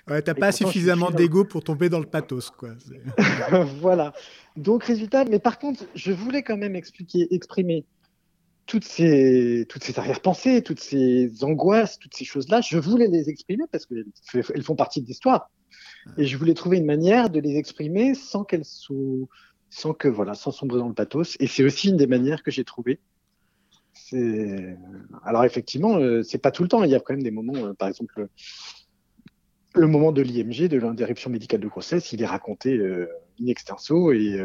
[0.08, 2.72] Ouais, t'as pas suffisamment d'ego pour tomber dans le pathos, quoi.
[3.80, 4.14] voilà.
[4.56, 7.86] Donc résultat, mais par contre, je voulais quand même expliquer, exprimer
[8.66, 13.66] toutes ces, toutes ces arrière-pensées, toutes ces angoisses, toutes ces choses-là, je voulais les exprimer
[13.72, 15.50] parce qu'elles font partie de l'histoire.
[16.18, 19.28] Et je voulais trouver une manière de les exprimer sans qu'elles soient,
[19.70, 21.36] sans que, voilà, sans sombrer dans le pathos.
[21.40, 23.00] Et c'est aussi une des manières que j'ai trouvées.
[25.24, 26.84] Alors effectivement, euh, c'est pas tout le temps.
[26.84, 28.28] Il y a quand même des moments, euh, par exemple,
[29.74, 33.08] le moment de l'IMG, de l'interruption médicale de grossesse, il est raconté euh,
[33.42, 34.40] in extenso et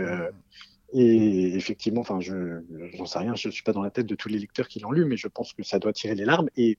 [0.93, 2.63] et effectivement, enfin, je
[2.97, 4.81] j'en sais rien, je ne suis pas dans la tête de tous les lecteurs qui
[4.81, 6.49] l'ont lu, mais je pense que ça doit tirer les larmes.
[6.57, 6.79] Et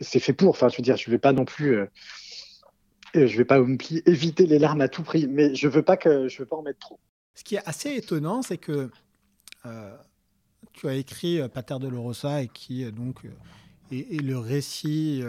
[0.00, 0.50] c'est fait pour.
[0.50, 1.86] Enfin, je veux dire, je vais pas non plus, euh,
[3.16, 3.58] euh je vais pas
[4.06, 6.62] éviter les larmes à tout prix, mais je veux pas que je veux pas en
[6.62, 6.98] mettre trop.
[7.34, 8.90] Ce qui est assez étonnant, c'est que
[9.66, 9.96] euh,
[10.72, 13.20] tu as écrit euh, Pater de Lorosa et qui donc
[13.92, 15.22] est, le récit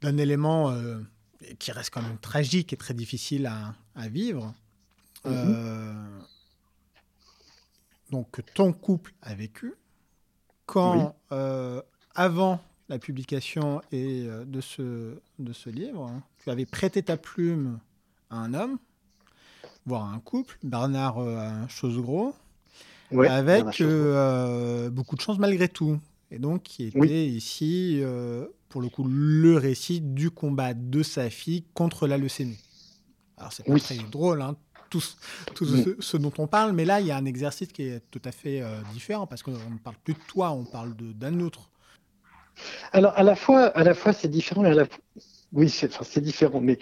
[0.00, 0.74] d'un élément
[1.58, 4.54] qui reste quand même tragique et très difficile à, à vivre.
[5.26, 6.24] Mm-hmm
[8.16, 9.74] donc, que ton couple a vécu,
[10.64, 11.82] quand, euh,
[12.14, 17.18] avant la publication et, euh, de, ce, de ce livre, hein, tu avais prêté ta
[17.18, 17.78] plume
[18.30, 18.78] à un homme,
[19.84, 22.34] voire à un couple, Bernard euh, Chosegros,
[23.12, 23.82] avec
[24.92, 26.00] beaucoup de chance malgré tout.
[26.30, 28.02] Et donc, qui était ici,
[28.70, 32.58] pour le coup, le récit du combat de sa fille contre la leucémie.
[33.36, 34.56] Alors, c'est pas très drôle, hein,
[34.90, 35.02] tout,
[35.60, 35.96] mm.
[36.00, 38.32] ce, dont on parle, mais là, il y a un exercice qui est tout à
[38.32, 41.70] fait euh, différent parce qu'on ne parle plus de toi, on parle d'un autre.
[42.92, 44.86] Alors, à la fois, à la fois c'est différent, à la
[45.52, 46.78] oui, c'est enfin, différent, mais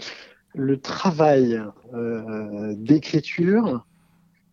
[0.55, 1.61] le travail
[1.93, 3.85] euh, d'écriture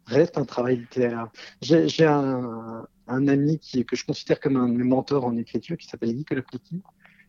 [0.06, 1.30] reste un travail littéraire.
[1.62, 6.16] J'ai un, un, ami qui, que je considère comme un mentor en écriture qui s'appelle
[6.16, 6.82] Nicolas Plicky.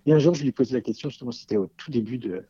[0.07, 2.45] Et un jour, je lui posé la question, justement, c'était au tout début de,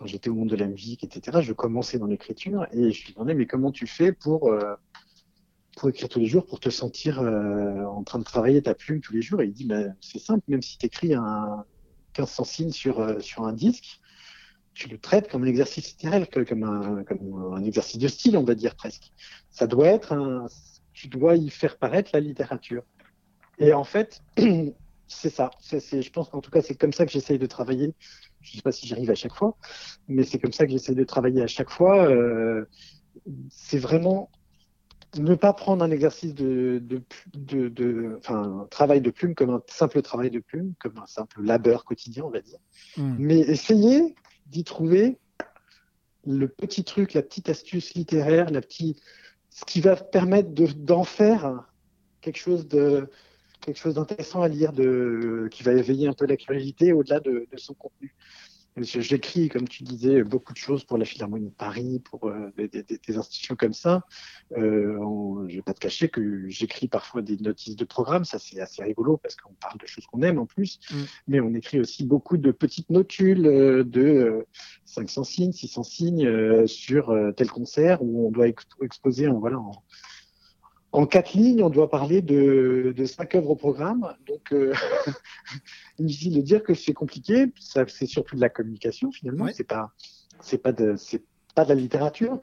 [0.00, 3.12] quand j'étais au monde de la musique, etc., je commençais dans l'écriture et je lui
[3.12, 4.74] demandais, mais comment tu fais pour, euh,
[5.76, 9.02] pour écrire tous les jours, pour te sentir euh, en train de travailler ta plume
[9.02, 9.42] tous les jours?
[9.42, 11.66] Et il dit, ben, c'est simple, même si tu écris un
[12.16, 14.00] 1500 signes sur, euh, sur un disque,
[14.72, 18.44] tu le traites comme un exercice littéraire, comme un, comme un exercice de style, on
[18.44, 19.12] va dire presque.
[19.50, 20.46] Ça doit être un,
[20.94, 22.84] tu dois y faire paraître la littérature.
[23.58, 24.22] Et en fait,
[25.12, 25.50] c'est ça.
[25.60, 27.94] C'est, je pense qu'en tout cas, c'est comme ça que j'essaye de travailler
[28.40, 29.56] je ne sais pas si j'arrive à chaque fois,
[30.08, 32.08] mais c'est comme ça que j'essaie de travailler à chaque fois.
[32.08, 32.64] Euh,
[33.50, 34.30] c'est vraiment
[35.18, 36.82] ne pas prendre un exercice de,
[37.34, 41.06] de, de, enfin, un travail de plume comme un simple travail de plume, comme un
[41.06, 42.58] simple labeur quotidien, on va dire,
[42.96, 43.16] hmm.
[43.18, 44.14] mais essayer
[44.46, 45.18] d'y trouver
[46.26, 49.00] le petit truc, la petite astuce littéraire, la petite,
[49.50, 51.64] ce qui va permettre d'en faire
[52.20, 53.10] quelque chose de
[53.60, 57.46] quelque chose d'intéressant à lire, de, qui va éveiller un peu la curiosité au-delà de,
[57.56, 58.14] son contenu.
[58.76, 63.18] J'écris, comme tu disais, beaucoup de choses pour la Philharmonie de Paris, pour euh, des,
[63.18, 64.04] institutions comme ça.
[64.56, 64.96] Euh,
[65.48, 68.60] je ne vais pas te cacher que j'écris parfois des notices de programme, ça c'est
[68.60, 70.96] assez rigolo parce qu'on parle de choses qu'on aime en plus, mm.
[71.26, 74.46] mais on écrit aussi beaucoup de petites notules euh, de
[74.84, 79.72] 500 signes, 600 signes sur tel concert où on doit exposer en, voilà, en,
[80.92, 84.14] en quatre lignes, on doit parler de, de cinq œuvres au programme.
[84.26, 84.72] Donc, euh,
[85.98, 87.46] inutile de dire que c'est compliqué.
[87.58, 89.46] C'est surtout de la communication finalement.
[89.54, 89.92] C'est pas,
[90.40, 91.22] c'est pas de, c'est
[91.54, 92.40] pas de la littérature.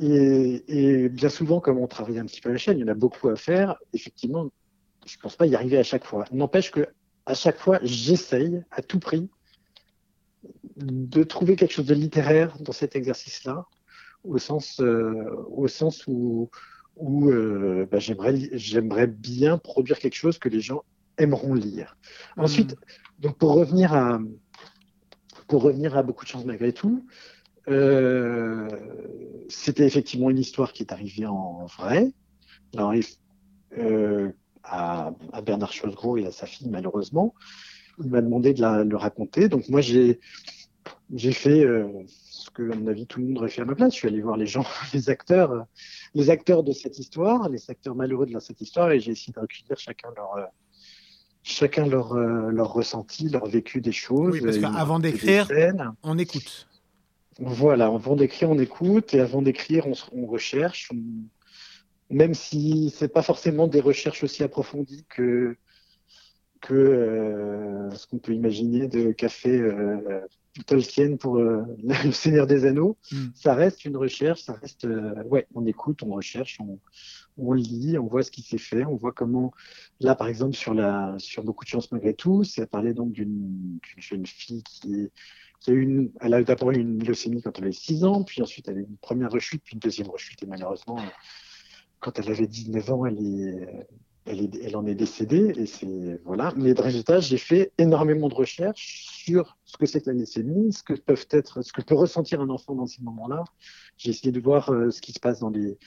[0.00, 2.88] Et, bien souvent, comme on travaille un petit peu à la chaîne, il y en
[2.88, 3.76] a beaucoup à faire.
[3.92, 4.50] Effectivement,
[5.06, 6.24] je ne pense pas y arriver à chaque fois.
[6.32, 6.88] N'empêche que
[7.26, 9.30] à chaque fois, j'essaye à tout prix
[10.76, 13.66] de trouver quelque chose de littéraire dans cet exercice-là,
[14.24, 16.50] au sens, euh, au sens où,
[16.96, 20.82] où euh, bah, j'aimerais, j'aimerais bien produire quelque chose que les gens
[21.18, 21.96] aimeront lire.
[22.36, 22.40] Mmh.
[22.42, 22.76] Ensuite,
[23.18, 24.20] donc pour revenir à,
[25.48, 27.04] pour revenir à beaucoup de choses malgré tout,
[27.68, 28.68] euh,
[29.48, 32.12] c'était effectivement une histoire qui est arrivée en vrai.
[32.76, 32.92] Alors,
[33.78, 34.30] euh,
[34.62, 37.34] à, à, Bernard Chosgros et à sa fille, malheureusement.
[38.02, 39.48] Il m'a demandé de la, le raconter.
[39.48, 40.18] Donc, moi, j'ai,
[41.14, 41.88] j'ai fait euh,
[42.54, 43.92] que, à mon avis, tout le monde aurait fait à ma place.
[43.92, 44.64] Je suis allé voir les gens,
[44.94, 45.66] les acteurs,
[46.14, 49.40] les acteurs de cette histoire, les acteurs malheureux de cette histoire, et j'ai essayé de
[49.40, 50.44] recueillir chacun leur, euh,
[51.42, 54.34] chacun leur, euh, leur ressenti, leur vécu des choses.
[54.34, 55.48] Oui, parce qu'avant d'écrire,
[56.02, 56.68] on écoute.
[57.40, 60.92] Voilà, avant d'écrire, on écoute, et avant d'écrire, on, on, recherche,
[62.08, 65.56] même si c'est pas forcément des recherches aussi approfondies que
[66.64, 70.20] que euh, ce qu'on peut imaginer de café euh,
[70.66, 71.62] Tolkien pour euh,
[72.04, 73.26] le Seigneur des Anneaux, mm.
[73.34, 74.86] ça reste une recherche, ça reste
[75.26, 76.78] ouais, on écoute, on recherche, on,
[77.36, 79.52] on lit, on voit ce qui s'est fait, on voit comment
[80.00, 83.78] là par exemple sur la sur beaucoup de chances malgré tout, c'est parler donc d'une
[83.98, 85.10] jeune fille qui
[85.60, 88.42] qui a une, elle a d'abord eu une leucémie quand elle avait 6 ans, puis
[88.42, 90.98] ensuite elle a eu une première rechute, puis une deuxième rechute, et malheureusement,
[92.00, 93.86] quand elle avait 19 ans, elle, est,
[94.26, 95.52] elle, est, elle en est décédée.
[95.56, 96.52] Et c'est voilà.
[96.56, 100.72] Mais de résultat, j'ai fait énormément de recherches sur ce que c'est que la leucémie,
[100.72, 103.44] ce que peuvent être, ce que peut ressentir un enfant dans ces moments-là.
[103.96, 105.78] J'ai essayé de voir euh, ce qui se passe dans les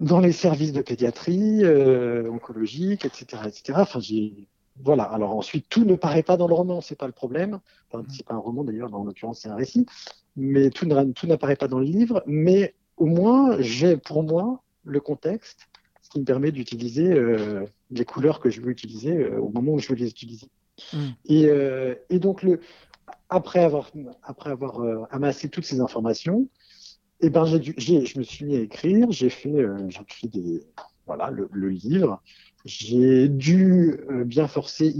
[0.00, 3.74] dans les services de pédiatrie euh, oncologique, etc., etc.
[3.76, 4.48] Enfin, j'ai
[4.82, 5.04] voilà.
[5.04, 7.60] Alors ensuite, tout ne paraît pas dans le roman, c'est pas le problème.
[7.90, 9.86] Enfin, c'est pas un roman d'ailleurs, en l'occurrence, c'est un récit.
[10.36, 12.22] Mais tout, n'apparaît pas dans le livre.
[12.26, 15.68] Mais au moins, j'ai pour moi le contexte,
[16.10, 19.78] qui me permet d'utiliser euh, les couleurs que je veux utiliser euh, au moment où
[19.78, 20.48] je veux les utiliser.
[20.92, 20.98] Mm.
[21.26, 22.60] Et, euh, et, donc, le,
[23.28, 23.90] après avoir,
[24.22, 26.48] après avoir amassé toutes ces informations,
[27.22, 29.54] et eh ben, j'ai je me suis mis à écrire, j'ai fait,
[29.88, 30.62] j'ai écrit des,
[31.06, 32.22] voilà, le, le livre.
[32.64, 34.94] J'ai dû bien forcer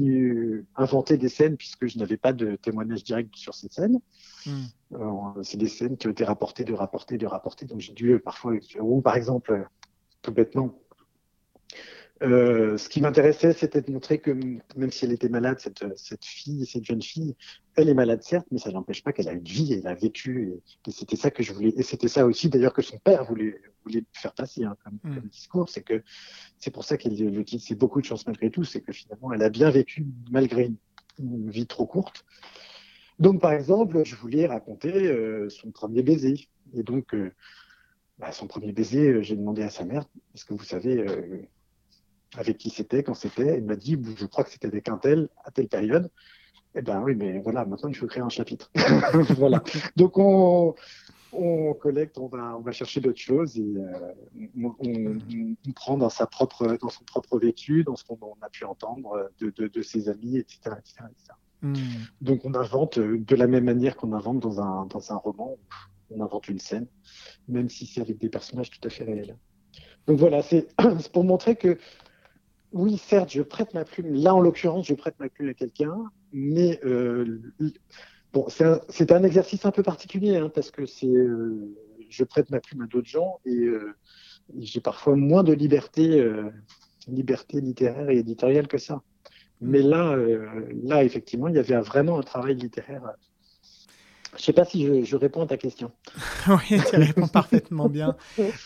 [0.76, 4.00] inventer des scènes puisque je n'avais pas de témoignage direct sur ces scènes.
[4.44, 5.42] Mm.
[5.42, 7.64] c'est des scènes qui ont été rapportées, de rapportées, de rapportées.
[7.64, 9.66] Donc j'ai dû parfois, ou par exemple,
[10.20, 10.78] tout bêtement.
[12.22, 14.30] Euh, ce qui m'intéressait, c'était de montrer que
[14.76, 17.34] même si elle était malade, cette, cette fille, cette jeune fille,
[17.76, 20.52] elle est malade certes, mais ça n'empêche pas qu'elle a une vie, elle a vécu,
[20.86, 23.58] et, c'était ça que je voulais, et c'était ça aussi d'ailleurs que son père voulait,
[23.84, 25.28] voulait faire passer hein, comme, mm.
[25.30, 26.02] discours, c'est que
[26.58, 29.48] c'est pour ça le c'est beaucoup de chance malgré tout, c'est que finalement elle a
[29.48, 30.70] bien vécu malgré
[31.18, 32.24] une, vie trop courte.
[33.18, 37.32] Donc par exemple, je voulais raconter euh, son premier baiser, et donc euh,
[38.20, 40.04] bah, son premier baiser, euh, j'ai demandé à sa mère,
[40.34, 41.40] est-ce que vous savez euh,
[42.36, 45.28] avec qui c'était, quand c'était Elle m'a dit, je crois que c'était avec un tel,
[45.44, 46.10] à telle période.
[46.74, 48.70] Eh ben oui, mais voilà, maintenant il faut créer un chapitre.
[49.36, 49.62] voilà.
[49.96, 50.74] Donc on,
[51.32, 56.26] on collecte, on va, on va chercher d'autres choses et euh, on, prend dans sa
[56.26, 60.08] propre, dans son propre vécu, dans ce qu'on a pu entendre de, de, de ses
[60.08, 60.76] amis, etc.,
[61.62, 61.74] hmm.
[62.20, 65.56] Donc on invente de la même manière qu'on invente dans un, dans un roman
[66.10, 66.86] on invente une scène,
[67.48, 69.36] même si c'est avec des personnages tout à fait réels.
[70.06, 70.68] Donc voilà, c'est
[71.12, 71.78] pour montrer que
[72.72, 74.14] oui, certes, je prête ma plume.
[74.14, 75.96] Là, en l'occurrence, je prête ma plume à quelqu'un,
[76.32, 77.40] mais euh,
[78.32, 81.74] bon, c'est un, exercice un peu particulier hein, parce que c'est, euh,
[82.08, 83.94] je prête ma plume à d'autres gens et euh,
[84.58, 86.24] j'ai parfois moins de liberté,
[87.08, 89.02] liberté littéraire et éditoriale que ça.
[89.60, 90.16] Mais là,
[90.84, 93.12] là, effectivement, il y avait vraiment un travail littéraire
[94.32, 95.90] je ne sais pas si je, réponds à ta question.
[96.48, 98.16] oui, tu réponds parfaitement bien.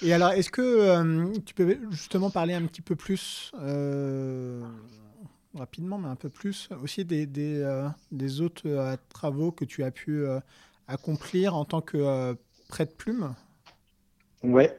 [0.03, 4.62] Et alors, est-ce que euh, tu peux justement parler un petit peu plus, euh,
[5.55, 7.88] rapidement, mais un peu plus, aussi des, des, euh,
[8.40, 10.27] autres travaux que tu as pu
[10.87, 12.37] accomplir en tant que
[12.68, 13.35] prête-plume
[14.42, 14.79] Ouais,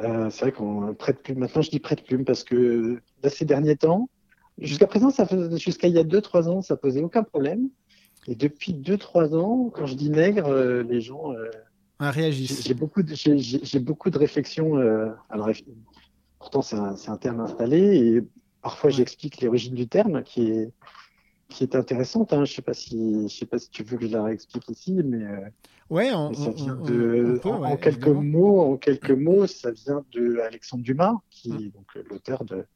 [0.00, 1.38] c'est vrai qu'on prête-plume.
[1.40, 4.08] Maintenant, je dis prête-plume parce que là, ces derniers temps,
[4.56, 5.10] jusqu'à présent,
[5.58, 7.68] jusqu'à il y a 2-3 ans, ça posait aucun problème.
[8.28, 11.50] Et depuis 2-3 ans, quand je dis nègre, euh, les gens euh,
[11.98, 12.62] réagissent.
[12.62, 14.76] J'ai beaucoup, de, j'ai, beaucoup de réflexions.
[14.76, 15.48] Euh, alors,
[16.38, 18.22] pourtant, c'est un, terme installé et
[18.60, 20.72] parfois j'explique l'origine du terme qui est,
[21.48, 22.34] qui est intéressante.
[22.34, 22.44] Hein.
[22.44, 24.68] Je ne sais, pas si, je sais pas si tu veux que je la réexplique
[24.68, 25.24] ici, mais,
[25.88, 31.14] ouais, ça vient de, en, quelques mots, en quelques mots, ça vient de Alexandre Dumas,
[31.30, 32.66] qui est donc l'auteur de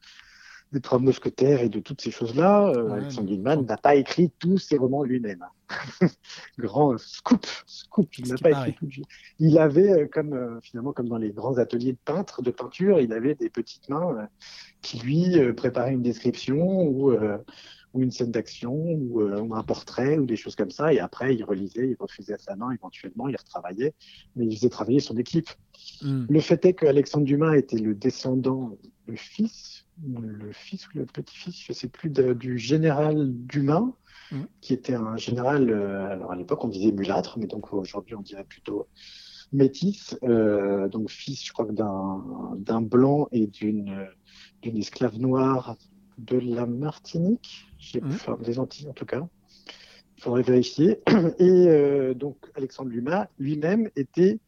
[0.73, 4.59] des Trois Mousquetaires et de toutes ces choses-là, euh, Alexandre Dumas n'a pas écrit tous
[4.59, 5.45] ses romans lui-même.
[6.59, 8.09] Grand scoop, scoop.
[8.19, 9.03] Il n'a pas écrit tout.
[9.39, 13.01] Il avait, euh, comme euh, finalement comme dans les grands ateliers de peintre, de peinture,
[13.01, 14.29] il avait des petites mains
[14.81, 17.17] qui lui préparaient une description ou
[17.94, 20.92] ou une scène d'action ou, un portrait ou des choses comme ça.
[20.92, 23.94] Et après, il relisait, il refaisait à sa main éventuellement, il retravaillait,
[24.37, 25.50] mais il faisait travailler son équipe.
[26.00, 26.26] Hmm.
[26.28, 28.76] Le fait est qu'Alexandre Dumas était le descendant,
[29.07, 33.92] le fils le fils ou le petit-fils, je ne sais plus, du général Dumas,
[34.31, 34.42] mm.
[34.61, 38.22] qui était un général, euh, alors à l'époque on disait mulâtre, mais donc aujourd'hui on
[38.22, 38.88] dirait plutôt
[39.52, 44.09] métis, euh, donc fils, je crois, d'un blanc et d'une
[44.62, 45.76] esclave noire
[46.18, 48.42] de la Martinique, j'ai mmh.
[48.44, 49.27] des Antilles en tout cas.
[50.16, 51.01] Il faudrait vérifier.
[51.38, 54.38] Et euh, donc Alexandre Dumas lui-même était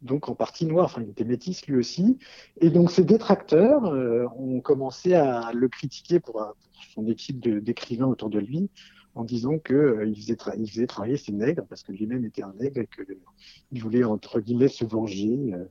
[0.00, 2.18] donc en partie noir, enfin il était métis lui aussi.
[2.60, 6.54] Et donc ses détracteurs euh, ont commencé à le critiquer pour,
[6.94, 8.70] son équipe d'écrivains autour de lui,
[9.14, 12.80] en disant qu'il euh, faisait, faisait, travailler ses nègres, parce que lui-même était un nègre
[12.80, 15.64] et qu'il voulait, entre guillemets, se venger euh,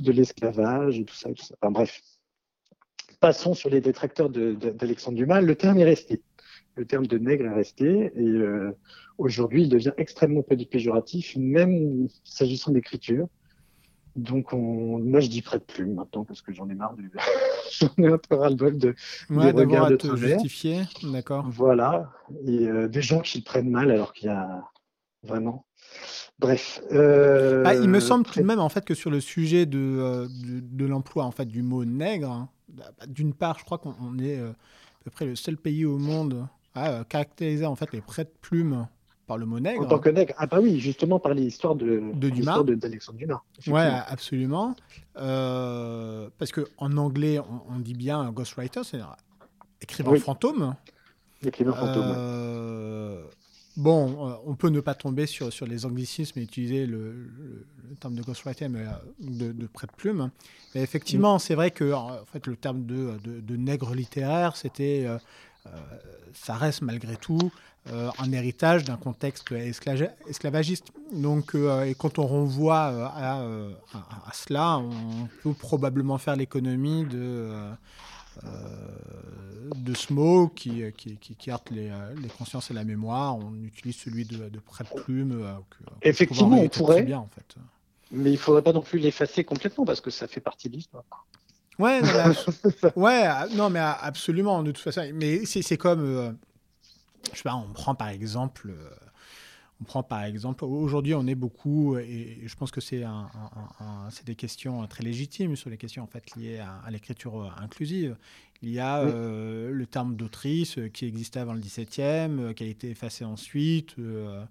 [0.00, 1.54] de l'esclavage et tout ça, tout ça.
[1.60, 2.00] Enfin bref.
[3.24, 5.40] Passons sur les détracteurs d'Alexandre Dumas.
[5.40, 6.20] Le terme est resté.
[6.76, 8.38] Le terme de nègre est resté et
[9.16, 13.26] aujourd'hui il devient extrêmement péjoratif, même s'agissant d'écriture.
[14.14, 14.98] Donc, on...
[14.98, 16.94] moi, je dis près de plume maintenant parce que j'en ai marre.
[16.96, 17.04] De...
[17.80, 18.94] j'en ai un peu ras-le-bol de,
[19.30, 20.82] ouais, de regard de te justifier.
[21.04, 21.46] D'accord.
[21.48, 22.12] Voilà.
[22.46, 24.64] Et euh, des gens qui le prennent mal alors qu'il y a
[25.22, 25.64] vraiment.
[26.38, 26.82] Bref.
[26.92, 27.62] Euh...
[27.64, 30.28] Ah, il me semble tout de même en fait que sur le sujet de, euh,
[30.30, 32.48] de, l'emploi en fait du mot nègre, hein,
[33.06, 36.46] d'une part, je crois qu'on est euh, à peu près le seul pays au monde
[36.74, 38.86] à caractériser en fait les prêts de plume
[39.26, 39.82] par le mot nègre.
[39.82, 42.62] En tant que nègre, ah bah oui, justement par l'histoire de, de Dumas.
[42.62, 43.42] d'Alexandre Dumas.
[43.66, 44.74] Ouais, absolument.
[45.16, 47.38] Euh, parce qu'en anglais,
[47.70, 49.16] on, dit bien ghostwriter, c'est-à-dire
[49.80, 50.74] écrivain fantôme.
[51.44, 52.12] Écrivain fantôme.
[52.16, 53.24] Euh,
[53.76, 57.30] bon, euh, on peut ne pas tomber sur, sur les anglicismes et utiliser le,
[58.00, 58.84] terme de ghostwriter, mais
[59.20, 60.30] de, de près de plume.
[60.74, 65.06] Mais effectivement, c'est vrai que en fait, le terme de, de nègre littéraire, c'était
[66.34, 67.50] ça reste malgré tout
[67.92, 70.86] euh, un héritage d'un contexte esclavagiste.
[71.12, 77.52] Donc, euh, et quand on renvoie euh, à, cela, on peut probablement faire l'économie de,
[79.76, 83.36] de ce mot qui, qui, qui, les, les, consciences et la mémoire.
[83.36, 85.46] On utilise celui de, de près de plume.
[86.02, 87.02] Effectivement, on pourrait.
[87.02, 87.56] Bien, en fait.
[88.10, 90.76] Mais il ne faudrait pas non plus l'effacer complètement parce que ça fait partie de
[90.76, 91.04] l'histoire.
[91.78, 92.00] Ouais,
[92.94, 95.08] ouais, non, mais absolument, de toute façon.
[95.14, 96.36] Mais c'est comme
[97.32, 98.90] je sais pas, on prend par exemple, euh,
[99.80, 103.28] on prend par exemple, aujourd'hui on est beaucoup, et je pense que c'est un,
[104.24, 108.16] des questions très légitimes sur les questions en fait liées à, l'écriture inclusive.
[108.62, 112.90] Il y a euh, le terme d'autrice qui existait avant le 17e, qui a été
[112.90, 113.96] effacé ensuite.
[113.98, 114.44] Euh,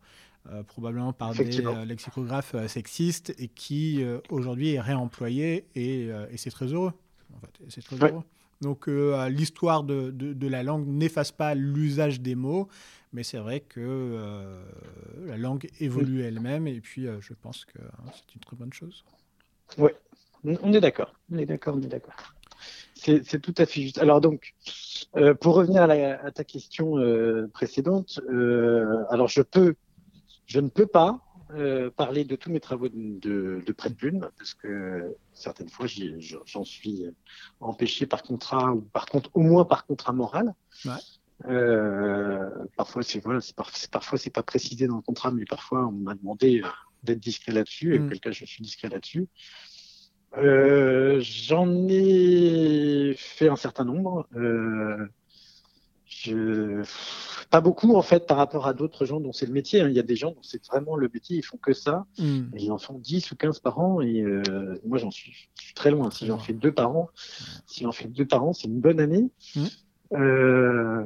[0.67, 6.91] probablement par des lexicographes sexistes et qui aujourd'hui est réemployé et, c'est très heureux.
[7.33, 8.23] En fait, c'est très heureux.
[8.63, 12.69] Donc euh, l'histoire de, de, la langue n'efface pas l'usage des mots,
[13.11, 14.63] mais c'est vrai que euh,
[15.25, 18.73] la langue évolue elle-même et puis euh, je pense que hein, c'est une très bonne
[18.73, 19.03] chose.
[19.77, 19.91] Oui,
[20.45, 22.33] on est d'accord, on est d'accord, on est d'accord.
[22.95, 23.97] C'est tout à fait juste.
[23.97, 24.53] Alors donc,
[25.41, 26.95] pour revenir à, à ta question
[27.51, 28.21] précédente,
[29.09, 29.75] alors je peux,
[30.45, 31.19] je ne peux pas
[31.55, 35.85] euh, parler de tous mes travaux de, de, près de plume, parce que certaines fois,
[35.87, 37.05] j'en suis
[37.59, 40.53] empêché par contrat, ou par contre, au moins par contrat moral.
[41.45, 43.39] Euh, parfois, c'est voilà,
[43.91, 46.67] parfois c'est pas précisé dans le contrat, mais parfois on m'a demandé euh,
[47.03, 48.09] d'être discret là-dessus, et mm.
[48.09, 49.27] quelqu'un je suis discret là-dessus.
[50.35, 54.27] J'en ai fait un certain nombre.
[56.23, 56.83] Je...
[57.49, 59.81] Pas beaucoup, en fait, par rapport à d'autres gens dont c'est le métier.
[59.81, 59.89] Hein.
[59.89, 62.05] Il y a des gens dont c'est vraiment le métier, ils font que ça.
[62.17, 62.43] Hmm.
[62.57, 63.99] ils en font 10 ou 15 par an.
[63.99, 66.09] Et euh, moi, j'en suis, très loin.
[66.11, 67.09] Si j'en fais deux par an,
[67.67, 69.29] si j'en fais deux par an, c'est une bonne année.
[69.55, 69.65] Hmm.
[70.13, 71.05] Euh,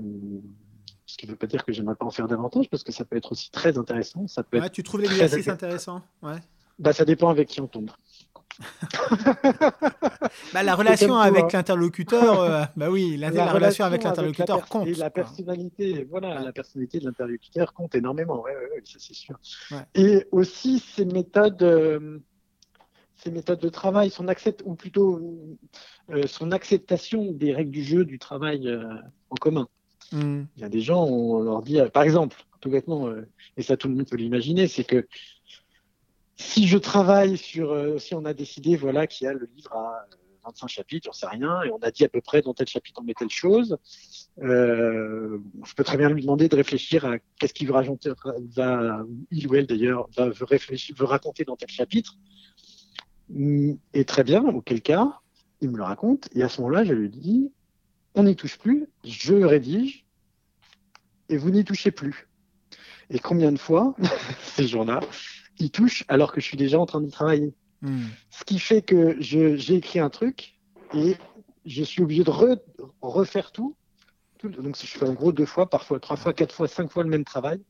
[1.08, 3.03] ce qui ne veut pas dire que j'aimerais pas en faire davantage, parce que ça
[3.03, 4.28] peut être aussi très intéressant.
[4.28, 6.38] Ça peut tu trouves l'exercice intéressant ouais.
[6.78, 7.89] bah, Ça dépend avec qui on tombe.
[10.53, 14.88] bah, la relation avec l'interlocuteur, euh, bah oui, la, relation, avec l'interlocuteur compte.
[14.88, 18.53] Et la personnalité, voilà, la personnalité de l'interlocuteur compte énormément, ouais,
[18.84, 19.39] ça c'est sûr.
[19.95, 22.20] Et aussi ces méthodes, euh,
[23.16, 25.22] ces méthodes de travail, son accept, ou plutôt
[26.10, 28.70] euh, son acceptation des règles du jeu, du travail
[29.30, 29.68] en commun.
[30.12, 30.43] Hmm.
[30.55, 33.10] Il y a des gens, on leur dit, par exemple, tout bêtement,
[33.55, 35.08] et ça tout le monde peut l'imaginer, c'est que
[36.38, 39.73] si je travaille sur, euh, si on a décidé voilà qu'il y a le livre
[39.73, 40.05] à
[40.45, 43.01] 25 chapitres, j'en sais rien, et on a dit à peu près dans tel chapitre
[43.01, 43.77] on met telle chose.
[44.41, 48.11] Euh, je peux très bien lui demander de réfléchir à qu'est-ce qu'il veut rajouter,
[48.55, 52.15] va, il ou elle d'ailleurs, va, veut, réfléchir, veut raconter dans tel chapitre.
[53.93, 55.19] Et très bien, auquel cas,
[55.59, 57.51] il me le raconte, et à ce moment-là, je lui dis,
[58.15, 60.05] on n'y touche plus, je rédige,
[61.29, 62.29] et vous n'y touchez plus.
[63.09, 63.95] Et combien de fois,
[64.55, 65.01] ces jours-là,
[65.60, 68.05] il touche alors que je suis déjà en train d'y travailler hmm.
[68.30, 70.60] Ce qui fait que j'ai écrit un truc
[70.93, 71.16] et
[71.66, 72.32] je suis obligé de
[73.01, 73.76] refaire tout.
[74.43, 77.10] Donc, je fais en gros deux fois, parfois trois fois, quatre fois, cinq fois le
[77.10, 77.62] même travail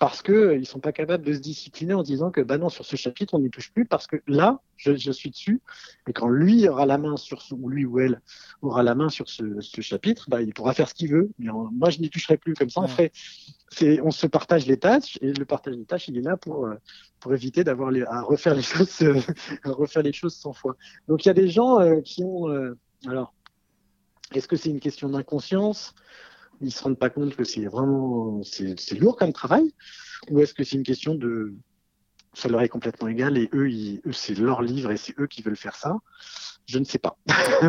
[0.00, 2.86] parce qu'ils ne sont pas capables de se discipliner en disant que bah non, sur
[2.86, 5.60] ce chapitre, on n'y touche plus parce que là, je, suis dessus.
[6.08, 8.22] Et quand lui aura la main sur ce, ou lui ou elle
[8.62, 11.30] aura la main sur ce, chapitre, bah, il pourra faire ce qu'il veut.
[11.38, 12.54] Mais moi, je n'y toucherai plus.
[12.54, 13.12] Comme ça, on, fait,
[14.02, 16.76] on se partage les tâches et le partage des tâches, il est là pour, euh,
[17.20, 19.02] pour éviter d'avoir à refaire les choses,
[19.64, 20.76] à refaire les choses 100 fois.
[21.08, 22.48] Donc, il y a des gens euh, qui ont.
[22.48, 22.74] Euh,
[23.06, 23.34] alors,
[24.32, 25.94] est-ce que c'est une question d'inconscience?
[26.60, 29.72] Ils se rendent pas compte que c'est vraiment c'est lourd comme travail
[30.30, 31.54] ou est-ce que c'est une question de
[32.32, 33.68] ça leur est complètement égal et eux,
[34.06, 35.96] eux c'est leur livre et c'est eux qui veulent faire ça?
[36.66, 37.16] Je ne sais pas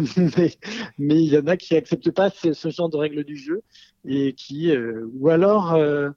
[0.98, 3.64] mais, il y en a qui acceptent pas ce, genre de règles du jeu
[4.06, 6.10] et qui euh, ou alors euh,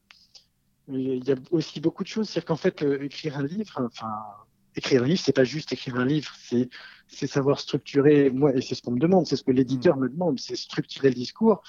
[0.88, 4.12] il y a aussi beaucoup de choses c'est-à-dire qu'en fait euh, écrire un livre enfin
[4.76, 6.68] écrire un livre, c'est pas juste écrire un livre, c'est
[7.06, 8.30] c'est savoir structurer.
[8.30, 11.08] Moi, et c'est ce qu'on me demande, c'est ce que l'éditeur me demande, c'est structurer
[11.08, 11.62] le discours.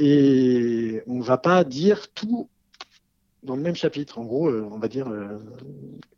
[0.00, 2.48] Et on ne va pas dire tout
[3.42, 4.18] dans le même chapitre.
[4.18, 5.38] En gros, euh, on va dire euh,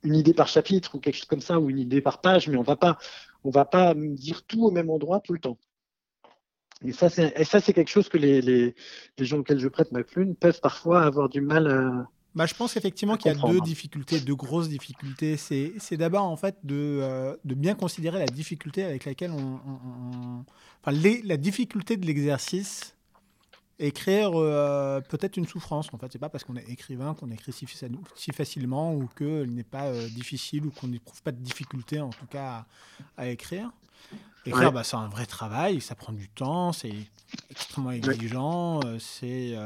[0.04, 2.56] une idée par chapitre ou quelque chose comme ça, ou une idée par page, mais
[2.56, 2.96] on va pas,
[3.42, 5.58] on va pas dire tout au même endroit tout le temps.
[6.84, 8.74] Et ça, c'est, ça, c'est quelque chose que les, les,
[9.18, 12.08] les, gens auxquels je prête ma plume peuvent parfois avoir du mal à.
[12.34, 15.36] Bah, je pense effectivement qu'il y a deux difficultés, deux grosses difficultés.
[15.36, 19.60] C'est, c'est d'abord en fait de, euh, de, bien considérer la difficulté avec laquelle on,
[20.82, 22.96] enfin, la difficulté de l'exercice
[23.78, 25.88] écrire euh, peut-être une souffrance.
[25.92, 27.66] En fait, c'est pas parce qu'on est écrivain qu'on écrit si,
[28.14, 32.10] si facilement ou qu'il n'est pas euh, difficile ou qu'on n'éprouve pas de difficulté en
[32.10, 32.66] tout cas
[33.16, 33.70] à, écrire.
[34.44, 36.92] Écrire, bah, c'est un vrai travail, ça prend du temps, c'est
[37.50, 39.56] extrêmement exigeant, euh, c'est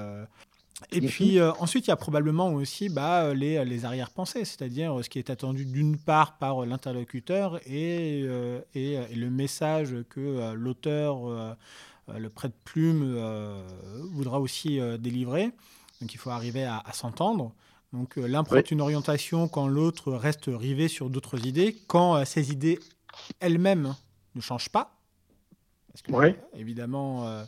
[0.93, 5.19] et puis ensuite, il y a probablement aussi bah, les, les arrière-pensées, c'est-à-dire ce qui
[5.19, 8.21] est attendu d'une part par l'interlocuteur et,
[8.75, 11.57] et, et, le message que l'auteur
[12.15, 13.63] le prêt de plume euh,
[14.13, 15.51] voudra aussi euh, délivrer.
[16.01, 17.53] Donc il faut arriver à, s'entendre.
[17.93, 22.79] Donc l'un prend une orientation quand l'autre reste rivé sur d'autres idées, quand ces idées
[23.41, 23.95] elles-mêmes
[24.35, 24.99] ne changent pas.
[25.93, 27.43] Parce que, évidemment,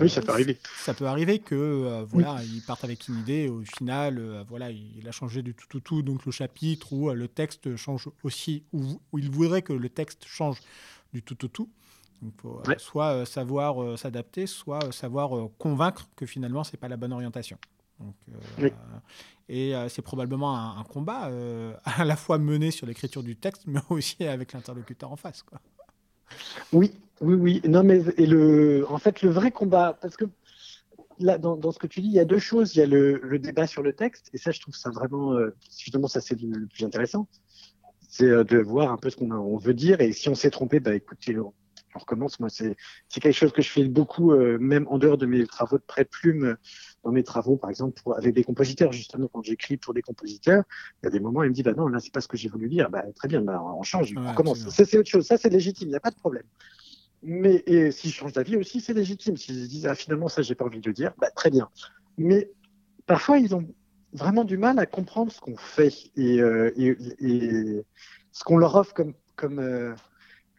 [0.00, 0.58] oui, ça peut arriver.
[0.78, 5.12] Ça peut arriver que voilà, ils partent avec une idée, au final, voilà, il a
[5.12, 9.18] changé du tout, tout, tout, donc le chapitre ou le texte change aussi, ou, ou,
[9.18, 10.62] il voudrait que le texte change
[11.12, 11.68] du tout, tout, tout.
[12.22, 16.78] Il faut euh, soit euh, savoir euh, s'adapter, soit savoir convaincre que finalement, ce n'est
[16.78, 17.58] pas la bonne orientation.
[19.48, 21.30] Et c'est probablement un, combat
[21.84, 25.42] à la fois mené sur l'écriture du texte, mais aussi avec l'interlocuteur en face.
[25.42, 25.60] Quoi.
[26.72, 27.60] Oui, oui, oui.
[27.64, 30.24] Non, mais et le, en fait, le vrai combat, parce que
[31.20, 32.74] là, dans, dans, ce que tu dis, il y a deux choses.
[32.74, 35.34] Il y a le, le débat sur le texte, et ça, je trouve ça vraiment,
[35.78, 37.28] justement, ça c'est le, plus intéressant.
[38.08, 40.80] C'est de voir un peu ce qu'on on veut dire, et si on s'est trompé,
[40.80, 41.52] bah écoutez, on
[41.98, 42.40] recommence.
[42.40, 42.76] Moi, c'est
[43.10, 46.56] quelque chose que je fais beaucoup, euh, même en dehors de mes travaux de pré-plume,
[47.04, 48.92] dans mes travaux, par exemple, avec des compositeurs.
[48.92, 50.64] Justement, quand j'écris pour des compositeurs,
[51.02, 52.36] il y a des moments, ils me disent, bah non, là, c'est pas ce que
[52.36, 52.90] j'ai voulu dire.
[52.90, 54.68] Bah, très bien, bah, on change, on recommence.
[54.68, 55.26] Ça, c'est autre chose.
[55.26, 56.44] Ça, c'est légitime, il n'y a pas de problème.
[57.22, 59.36] Mais et si je change d'avis aussi, c'est légitime.
[59.36, 61.68] S'ils disent, ah, finalement, ça, j'ai pas envie de le dire, bah, très bien.
[62.18, 62.50] Mais
[63.06, 63.66] parfois, ils ont
[64.12, 66.72] vraiment du mal à comprendre ce qu'on fait et, euh,
[68.32, 69.94] ce qu'on leur offre comme, comme, euh,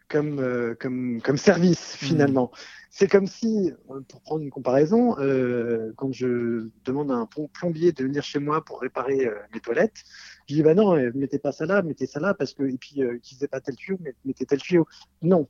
[0.08, 2.06] comme, euh, comme, comme service hmm.
[2.06, 2.50] finalement.
[2.90, 3.72] C'est comme si,
[4.08, 8.64] pour prendre une comparaison, euh, quand je demande à un plombier de venir chez moi
[8.64, 10.02] pour réparer euh, mes toilettes,
[10.48, 13.00] je dis bah non, mettez pas ça là, mettez ça là parce que et puis
[13.00, 14.86] utilisez pas tel tuyau, mettez tel tuyau.
[15.22, 15.46] Non,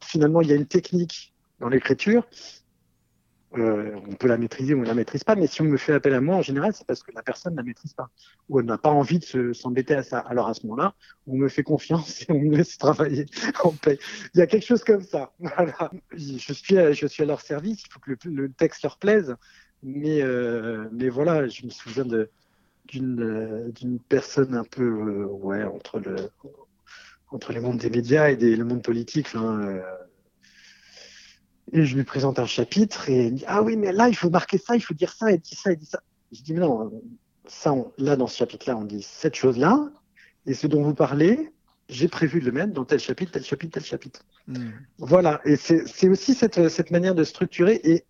[0.00, 2.26] finalement il y a une technique dans l'écriture
[3.58, 5.76] euh, on peut la maîtriser ou on ne la maîtrise pas, mais si on me
[5.76, 8.08] fait appel à moi, en général, c'est parce que la personne ne la maîtrise pas,
[8.48, 10.18] ou elle n'a pas envie de s'embêter à ça.
[10.18, 10.94] Alors à ce moment-là,
[11.26, 13.26] on me fait confiance et on me laisse travailler
[13.64, 13.98] en paix.
[14.34, 15.32] Il y a quelque chose comme ça.
[15.40, 15.90] Voilà.
[16.12, 19.36] Je suis, à, je suis à leur service, il faut que le, texte leur plaise,
[19.82, 22.26] mais, euh, mais voilà, je me souviens d'une
[23.74, 26.16] d'une personne un peu euh, ouais entre le
[27.30, 29.34] entre les des médias et le monde politique.
[31.72, 34.30] Et je lui présente un chapitre et il dit Ah oui, mais là, il faut
[34.30, 36.02] marquer ça, il faut dire ça, et dire ça, et dire ça.
[36.30, 36.92] Je dis Mais non,
[37.46, 39.90] ça, là, dans ce chapitre-là, on dit cette chose-là,
[40.46, 41.52] et ce dont vous parlez,
[41.88, 44.24] j'ai prévu de le mettre dans tel chapitre, tel chapitre, tel chapitre.
[44.46, 44.70] Hmm.
[44.98, 47.80] Voilà, et c'est aussi cette, cette, manière de structurer.
[47.84, 48.04] Et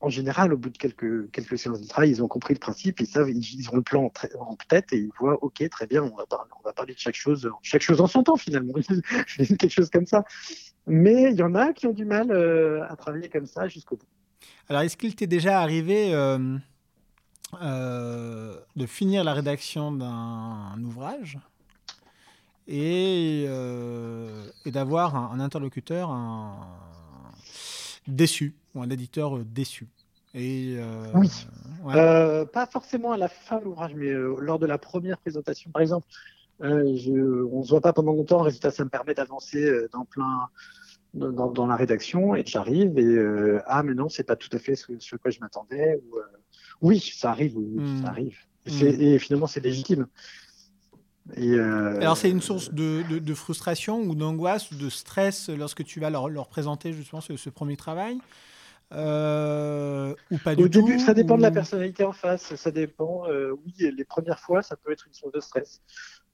[0.00, 3.00] en général, au bout de quelques, quelques séances de travail, ils ont compris le principe,
[3.00, 6.14] ils savent, ils, ont le plan en, tête et ils voient, ok, très bien, on
[6.14, 8.74] va, parler, on va parler de chaque chose, chaque chose en son temps finalement,
[9.36, 10.24] quelque chose comme ça.
[10.88, 13.96] Mais il y en a qui ont du mal euh, à travailler comme ça jusqu'au
[13.96, 14.06] bout.
[14.68, 16.56] Alors, est-ce qu'il t'est déjà arrivé euh,
[17.62, 21.38] euh, de finir la rédaction d'un ouvrage
[22.66, 26.14] et, et d'avoir un, interlocuteur
[28.06, 29.86] déçu ou un éditeur déçu?
[30.34, 30.78] Et,
[31.14, 31.30] Oui,
[32.52, 35.70] pas forcément à la fin de l'ouvrage, mais lors de la première présentation.
[35.70, 36.06] Par exemple,
[36.60, 40.48] je, on ne se voit pas pendant longtemps, résultat, ça me permet d'avancer dans plein,
[41.14, 44.58] dans, dans, la rédaction et j'arrive et euh, ah mais non c'est pas tout à
[44.58, 46.22] fait ce, ce quoi je m'attendais ou euh,
[46.82, 48.02] oui ça arrive oui, hmm.
[48.02, 48.86] ça arrive hmm.
[49.00, 50.06] et finalement c'est légitime
[51.34, 55.84] et euh, alors c'est une source de, de, frustration ou d'angoisse ou de stress lorsque
[55.84, 58.18] tu vas leur, leur présenter justement ce, ce premier travail?
[58.90, 62.54] Ou pas du Au début, ça dépend de la personnalité en face.
[62.54, 63.24] Ça dépend.
[63.64, 65.82] oui, les premières fois, ça peut être une source de stress.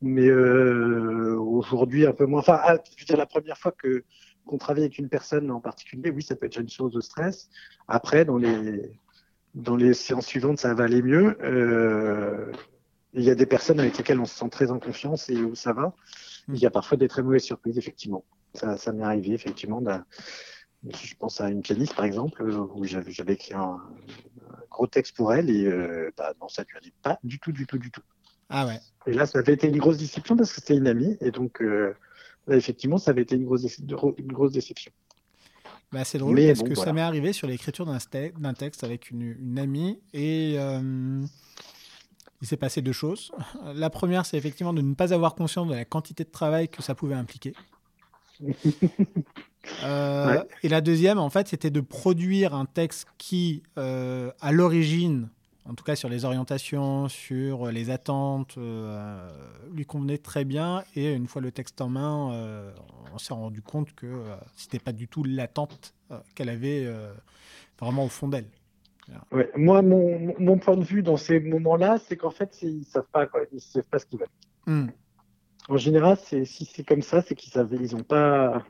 [0.02, 2.40] Mais aujourd'hui, un peu moins.
[2.40, 4.04] Enfin, ah, je veux dire, la première fois que
[4.46, 7.48] qu'on travaille avec une personne en particulier, oui, ça peut être une source de stress.
[7.88, 8.92] Après, dans les,
[9.54, 11.36] dans les séances suivantes, ça va aller mieux.
[11.42, 12.52] Euh,
[13.14, 15.54] il y a des personnes avec lesquelles on se sent très en confiance et où
[15.54, 15.94] ça va.
[16.48, 18.24] Il y a parfois des très mauvaises surprises, effectivement.
[18.54, 19.80] Ça, ça m'est arrivé, effectivement.
[20.90, 23.80] Je pense à une pianiste, par exemple, où j'avais écrit un,
[24.70, 27.52] gros texte pour elle et euh, bah, non, ça ne lui allait pas du tout,
[27.52, 28.02] du tout, du tout.
[28.50, 28.80] Ah ouais.
[29.06, 31.16] Et là, ça avait été une grosse discussion parce que c'était une amie.
[31.20, 31.94] Et donc, euh,
[32.50, 34.92] effectivement, ça avait été une grosse, une grosse déception.
[35.92, 40.00] Bah, c'est drôle parce que ça m'est arrivé sur l'écriture d'un texte avec une, amie
[40.12, 41.24] et euh,
[42.42, 43.30] il s'est passé deux choses.
[43.74, 46.82] La première, c'est effectivement de ne pas avoir conscience de la quantité de travail que
[46.82, 47.54] ça pouvait impliquer.
[49.82, 55.30] Euh, et la deuxième, en fait, c'était de produire un texte qui, euh, à l'origine,
[55.64, 59.26] en tout cas sur les orientations, sur les attentes, euh,
[59.72, 60.84] lui convenait très bien.
[60.94, 62.74] Et une fois le texte en main,
[63.14, 64.24] on s'est rendu compte que
[64.54, 65.94] ce n'était pas du tout l'attente
[66.34, 66.86] qu'elle avait
[67.80, 68.50] vraiment au fond d'elle.
[69.32, 69.50] Ouais.
[69.56, 73.08] Moi, mon, mon, point de vue dans ces moments-là, c'est qu'en fait, ils ne savent
[73.12, 73.40] pas, quoi.
[73.52, 74.28] Ils savent pas ce qu'ils veulent.
[74.66, 74.88] Hmm.
[75.68, 78.62] En général, si c'est comme ça, c'est qu'ils savent, ils n'ont pas.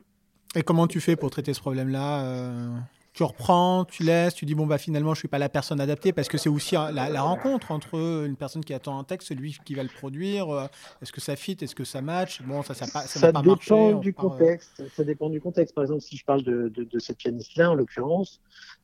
[0.55, 2.83] Et comment tu fais pour traiter ce problème-là
[3.15, 6.11] tu reprends, tu laisses, tu dis bon bah finalement je suis pas la personne adaptée
[6.11, 9.73] parce que c'est aussi la, rencontre entre une personne qui attend un texte, celui qui
[9.73, 10.49] va le produire.
[10.49, 10.67] Euh,
[11.01, 12.41] est-ce que ça fit, est-ce que ça match?
[12.41, 14.83] Bon, ça ça, ça, ça dépend du contexte.
[14.89, 15.73] Ça dépend du contexte.
[15.73, 18.41] Par exemple, si je parle de, de, cette pianiste-là en l'occurrence,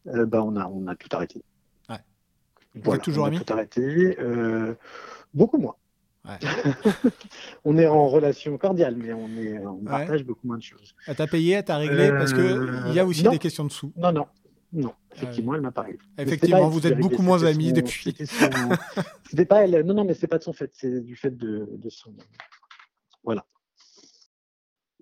[0.08, 1.44] euh, bah on a on a tout arrêté.
[1.90, 3.00] Ouais.
[3.00, 4.18] Toujours on a Tout arrêté.
[4.18, 4.76] Euh,
[5.34, 5.76] beaucoup moins.
[7.66, 10.96] on est en relation cordiale, mais on, est, on partage beaucoup moins de choses.
[11.08, 13.92] Elle t'a payé, elle t'a réglé Parce qu'il y a aussi des questions de sous.
[13.98, 14.28] Non, non.
[14.74, 16.00] Non, effectivement, elle m'a pas réglé.
[16.18, 18.16] Effectivement, vous êtes beaucoup moins amis depuis.
[19.30, 19.86] C'était pas elle.
[19.86, 20.72] Non, non, mais c'est pas de son fait.
[20.74, 22.14] C'est du fait de, son.
[23.24, 23.46] Voilà.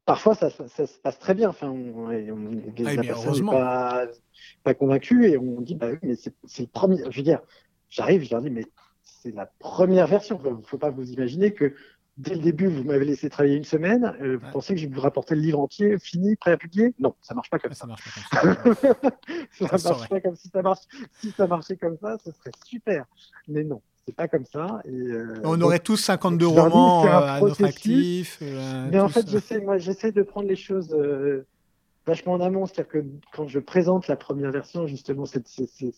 [0.05, 1.49] Parfois, ça, se passe très bien.
[1.49, 4.07] Enfin, on, on, ah, la personne n'est pas,
[4.63, 6.97] pas convaincue et on dit, bah oui, mais c'est le premier.
[7.11, 7.41] Je veux dire,
[7.89, 8.65] j'arrive, je leur dis, mais
[9.21, 10.39] c'est la première version.
[10.45, 11.73] Il ne faut pas vous imaginer que
[12.19, 14.13] dès le début, vous m'avez laissé travailler une semaine.
[14.21, 16.93] Euh, vous pensez que je vais vous rapporter le livre entier, fini, prêt à publier?
[16.99, 17.87] Non, ça marche pas comme ça.
[17.87, 18.75] Ça marche pas comme
[19.51, 19.77] ça.
[19.77, 20.81] ça marche pas comme si ça marche.
[21.19, 23.05] Si ça marchait comme ça, ce serait super.
[23.47, 24.81] Mais non, c'est pas comme ça.
[24.85, 28.39] Et, euh, on aurait tous 52 romans euh, à notre actif.
[28.41, 30.95] mais en fait, j'essaie, moi, j'essaie de prendre les choses
[32.05, 32.65] vachement en amont.
[32.65, 35.93] C'est-à-dire que quand je présente la première version, justement, c'est, je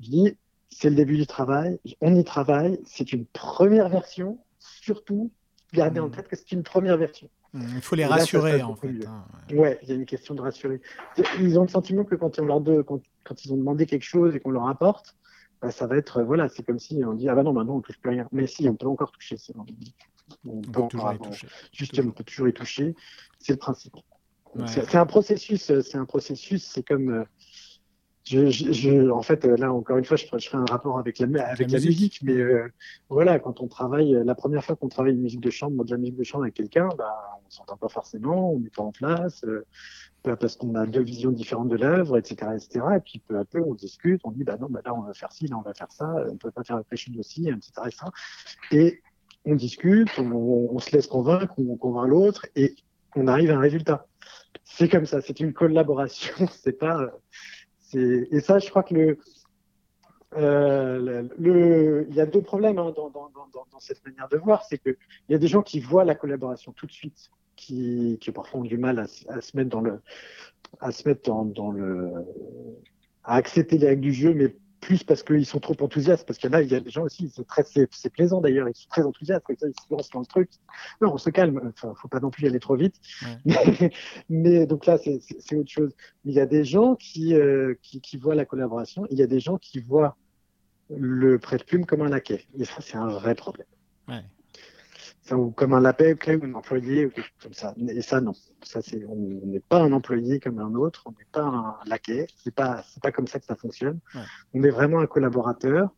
[0.00, 0.36] dis
[0.70, 5.30] c'est le début du travail, on y travaille, c'est une première version, surtout
[5.74, 6.12] gardez en hmm.
[6.12, 7.28] tête que c'est une première version.
[7.52, 8.88] Hmm, il faut les rassurer en fait.
[9.06, 9.78] Hein, ouais.
[9.82, 10.80] il y a une question de rassurer.
[11.38, 14.34] Ils ont le sentiment que quand, on leur de, quand, ils ont demandé quelque chose
[14.34, 15.16] et qu'on leur apporte,
[15.60, 17.80] bah, ça va être, voilà, c'est comme si on dit, ah bah non, maintenant on
[17.80, 18.28] touche plus rien.
[18.32, 19.36] Mais si, on peut encore toucher.
[20.46, 21.48] On, peut, encore y toucher.
[21.72, 22.94] Justement, on peut toujours y toucher.
[23.38, 23.94] C'est le principe.
[24.66, 27.24] C'est un processus, c'est un processus, c'est comme,
[28.32, 31.18] euh, je, je, en fait, là, encore une fois, je, je ferai un rapport avec
[31.18, 32.20] la, avec la, musique.
[32.22, 32.72] mais euh,
[33.10, 35.98] voilà, quand on travaille, la première fois qu'on travaille une musique de chambre, de la
[35.98, 37.12] musique de chambre avec quelqu'un, bah,
[37.46, 39.66] on s'entend pas forcément, on n'est pas en place, euh,
[40.22, 42.86] parce qu'on a deux visions différentes de l'œuvre, etc., etc.
[42.96, 45.12] Et puis peu à peu, on discute, on dit, bah non, bah là, on va
[45.12, 47.72] faire ci, là, on va faire ça, on peut pas faire la prêche aussi, etc.,
[47.86, 48.06] etc.
[48.72, 49.02] Et
[49.44, 52.74] on discute, on, on, se laisse convaincre, on convainc l'autre, et
[53.16, 54.06] on arrive à un résultat.
[54.64, 57.12] C'est comme ça, c'est une collaboration, c'est pas
[57.94, 59.18] et ça, je crois que le,
[60.36, 61.28] Euh,
[62.08, 63.10] il y a deux problèmes hein, dans,
[63.78, 64.64] cette manière de voir.
[64.64, 64.96] C'est qu'il
[65.28, 68.78] y a des gens qui voient la collaboration tout de suite, qui, parfois ont du
[68.78, 70.00] mal à, à se mettre dans le,
[70.80, 72.12] à se mettre dans le,
[73.22, 76.50] à accepter les règles du jeu, mais plus parce qu'ils sont trop enthousiastes, parce qu'il
[76.50, 78.74] y en a, il y a des gens aussi, c'est très, c'est plaisant d'ailleurs, ils
[78.74, 80.50] sont très enthousiastes, ils se lancent dans le truc.
[81.00, 82.96] Non, on se calme, enfin, faut pas non plus y aller trop vite.
[83.46, 83.90] Ouais.
[84.28, 85.92] Mais, donc là, c'est autre chose.
[86.24, 89.26] Il y a des gens qui, euh, qui, qui, voient la collaboration, il y a
[89.26, 90.16] des gens qui voient
[90.90, 92.44] le prêt de plume comme un laquais.
[92.58, 93.66] Et ça, c'est un vrai problème.
[94.08, 94.22] Ouais
[95.32, 97.74] ou comme un lapin ou un employé ou quelque chose comme ça.
[97.88, 98.32] Et ça, non.
[98.62, 102.26] Ça, c'est, on n'est pas un employé comme un autre, on n'est pas un laquais.
[102.36, 104.00] C'est pas, c'est pas comme ça que ça fonctionne.
[104.14, 104.22] Ouais.
[104.54, 105.90] On est vraiment un collaborateur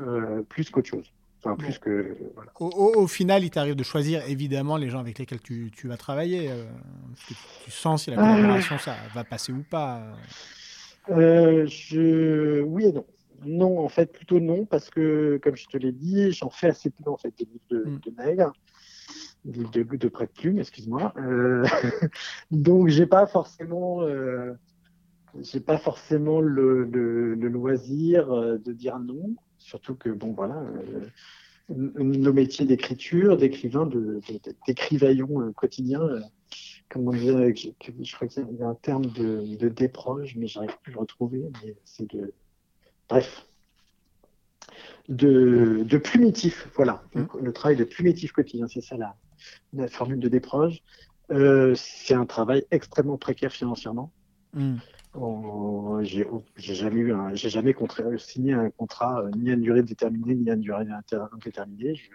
[0.00, 1.12] euh, plus qu'autre chose.
[1.44, 2.52] Enfin, plus que, voilà.
[2.60, 5.88] au, au, au, final, il t'arrive de choisir évidemment les gens avec lesquels tu, tu
[5.88, 6.48] vas travailler.
[6.48, 6.64] Euh,
[7.26, 10.02] tu, tu, sens si la collaboration ça va passer ou pas.
[11.10, 12.60] Euh, je...
[12.60, 13.04] Oui et non.
[13.44, 16.90] Non, en fait, plutôt non, parce que, comme je te l'ai dit, j'en fais assez
[16.90, 18.00] peu, en fait, des livres de, mm.
[18.00, 18.52] de nègres,
[19.44, 21.12] des livres de, de près de plume, excuse-moi.
[21.16, 21.64] Euh,
[22.50, 24.52] donc, j'ai pas forcément, euh,
[25.40, 30.62] j'ai pas forcément le, le, le, loisir euh, de dire non, surtout que, bon, voilà,
[30.62, 31.08] euh,
[31.68, 33.88] nos métiers d'écriture, d'écrivain,
[34.66, 36.00] d'écrivaillon de, quotidien,
[36.88, 37.68] comment dire, je,
[38.02, 41.00] je crois qu'il y a un terme de, de déproche, mais j'arrive plus à le
[41.00, 42.34] retrouver, mais c'est de
[43.12, 43.46] bref,
[45.08, 46.68] de, de plumitif.
[46.74, 47.24] Voilà, mmh.
[47.42, 49.16] le travail de plumitif quotidien, c'est ça la,
[49.74, 50.82] la, formule de Desproges.
[51.30, 54.12] Euh, c'est un travail extrêmement précaire financièrement.
[54.54, 54.76] Mmh.
[56.00, 57.74] j'ai jamais eu, j'ai jamais
[58.18, 60.86] signé un contrat euh, ni à une durée déterminée ni à une durée
[61.32, 61.94] indéterminée.
[61.94, 62.10] Je,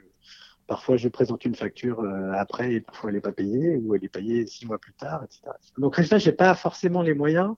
[0.66, 4.04] parfois, je présente une facture euh, après et parfois elle n'est pas payée ou elle
[4.04, 5.42] est payée six mois plus tard, etc.
[5.78, 7.56] Donc, résultat, j'ai pas forcément les moyens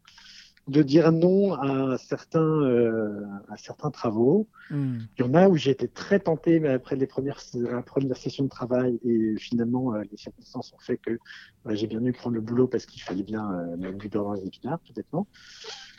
[0.70, 4.48] de dire non à certains, euh, à certains travaux.
[4.70, 4.98] Mm.
[5.18, 8.18] Il y en a où j'ai été très tenté, mais après les premières, la première
[8.18, 11.18] session de travail, et finalement, euh, les circonstances ont fait que
[11.66, 14.26] bah, j'ai bien dû prendre le boulot parce qu'il fallait bien euh, mettre du beurre
[14.26, 15.26] dans les épinards, peut-être non?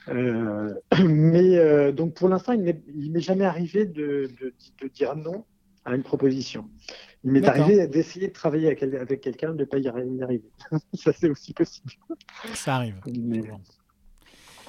[0.09, 0.73] Euh,
[1.05, 5.45] mais donc pour l'instant, il ne m'est jamais arrivé de, de, de, dire non
[5.85, 6.69] à une proposition.
[7.23, 10.43] Il m'est arrivé d'essayer de travailler avec, quelqu'un, de ne pas y arriver.
[10.95, 11.93] Ça, c'est aussi possible.
[12.55, 12.97] Ça arrive.
[13.07, 13.43] Mais,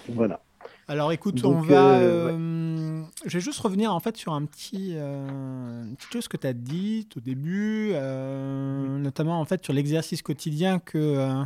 [0.10, 0.41] voilà.
[0.88, 1.99] Alors écoute, on va.
[1.99, 6.28] Euh, euh, je vais juste revenir en fait sur un petit, euh, une petite chose
[6.28, 11.43] que tu as dit au début, notamment en fait sur l'exercice quotidien que,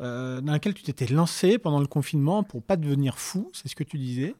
[0.00, 3.84] dans lequel tu t'étais lancé pendant le confinement pour pas devenir fou, c'est ce que
[3.84, 4.34] tu disais.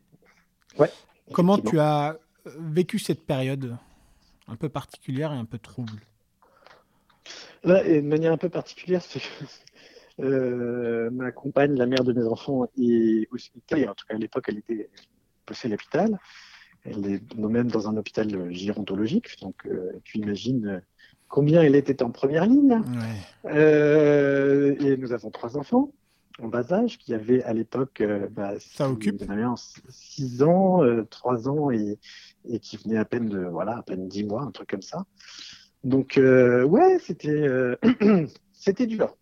[0.79, 0.91] Ouais.
[1.33, 2.17] Comment tu as
[2.59, 3.77] vécu cette période
[4.49, 6.01] un peu particulière et un peu trouble?
[7.63, 9.21] Là, et de manière un peu particulière, c'est
[10.21, 13.89] ma compagne, la mère de mes enfants, est hospitalisée.
[13.89, 14.91] En tout cas, à l'époque, elle était
[15.47, 16.19] possède à l'hôpital.
[16.85, 19.39] Elle est même dans un hôpital gérontologique.
[19.43, 20.83] Donc, euh, tu imagines
[21.29, 22.75] combien elle était en première ligne.
[22.75, 23.53] Ouais.
[23.53, 25.93] Euh, et nous avons trois enfants
[26.43, 29.23] en bas âge qui avaient à l'époque euh, bah, ça occupe
[29.89, 31.99] 6 ans, 3 euh, ans et,
[32.49, 35.05] et, qui venaient à peine de voilà à peine 10 mois, un truc comme ça.
[35.85, 37.47] Donc euh, ouais, c'était
[38.53, 39.17] c'était dur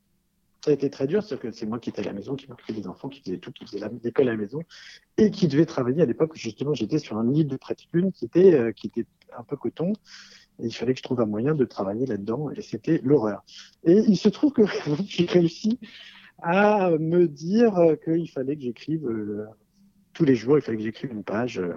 [0.64, 2.48] ça a été très dur, c'est que c'est moi qui étais à la maison, qui
[2.48, 4.62] m'occupais des enfants, qui faisait tout, qui faisait l'école à la maison,
[5.16, 8.54] et qui devait travailler à l'époque justement j'étais sur un livre de pratique-lune qui était,
[8.54, 9.06] euh, qui était
[9.36, 9.92] un peu coton,
[10.58, 13.44] et il fallait que je trouve un moyen de travailler là-dedans, et c'était l'horreur.
[13.84, 14.62] Et il se trouve que
[15.06, 15.78] j'ai réussi
[16.42, 19.46] à me dire qu'il fallait que j'écrive euh,
[20.12, 21.58] tous les jours, il fallait que j'écrive une page.
[21.58, 21.74] Euh,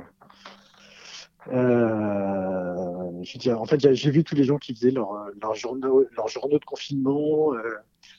[1.47, 6.05] je veux dire, en fait, j'ai vu tous les gens qui faisaient leurs leur journaux,
[6.15, 7.59] leur journaux de confinement, euh,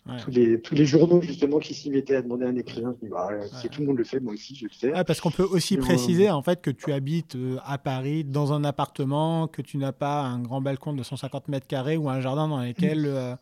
[0.07, 0.17] Ouais.
[0.21, 3.11] Tous, les, tous les journaux justement qui s'y mettaient à demander un écrivain, je dis,
[3.11, 3.29] bah,
[3.61, 4.93] si tout le monde le fait, moi aussi je le fais.
[4.95, 8.53] Ah, parce qu'on peut aussi préciser en fait que tu habites euh, à Paris dans
[8.53, 12.21] un appartement, que tu n'as pas un grand balcon de 150 mètres carrés ou un
[12.21, 13.35] jardin dans lequel euh,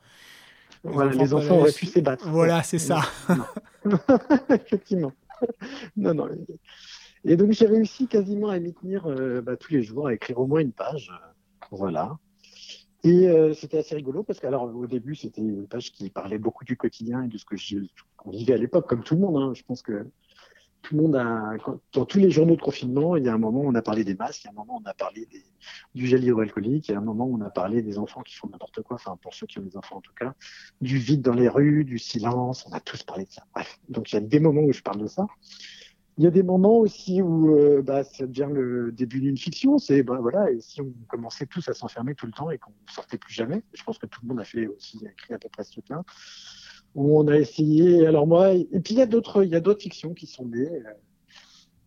[0.85, 2.29] les voilà, enfants, les enfants auraient pu s'ébattre.
[2.29, 3.01] Voilà, c'est ça.
[4.51, 5.13] Effectivement.
[5.97, 6.29] non, non.
[7.25, 10.39] Et donc j'ai réussi quasiment à m'y tenir euh, bah, tous les jours, à écrire
[10.39, 11.13] au moins une page.
[11.71, 12.19] voilà.
[13.03, 16.65] Et euh, c'était assez rigolo parce qu'alors au début c'était une page qui parlait beaucoup
[16.65, 17.79] du quotidien et de ce que je,
[18.17, 19.37] qu'on vivait à l'époque, comme tout le monde.
[19.37, 19.53] Hein.
[19.55, 20.07] Je pense que
[20.83, 21.57] tout le monde a,
[21.93, 24.05] dans tous les journaux de confinement, il y a un moment où on a parlé
[24.05, 25.29] des masques, il y a un moment où on a parlé
[25.95, 28.35] du gel hydroalcoolique, il y a un moment où on a parlé des enfants qui
[28.35, 30.35] font n'importe quoi, enfin pour ceux qui ont des enfants en tout cas,
[30.81, 33.43] du vide dans les rues, du silence, on a tous parlé de ça.
[33.55, 35.27] Bref, donc il y a des moments où je parle de ça.
[36.21, 39.79] Il y a des moments aussi où euh, bah, ça devient le début d'une fiction.
[39.79, 42.73] C'est bah, voilà, et si on commençait tous à s'enfermer tout le temps et qu'on
[42.73, 45.39] ne sortait plus jamais, je pense que tout le monde a fait aussi écrit à
[45.39, 46.05] peu près ce truc-là.
[46.95, 48.07] Où on a essayé.
[48.07, 50.45] Alors moi, et puis il y a d'autres, il y a d'autres fictions qui sont
[50.45, 50.83] nées.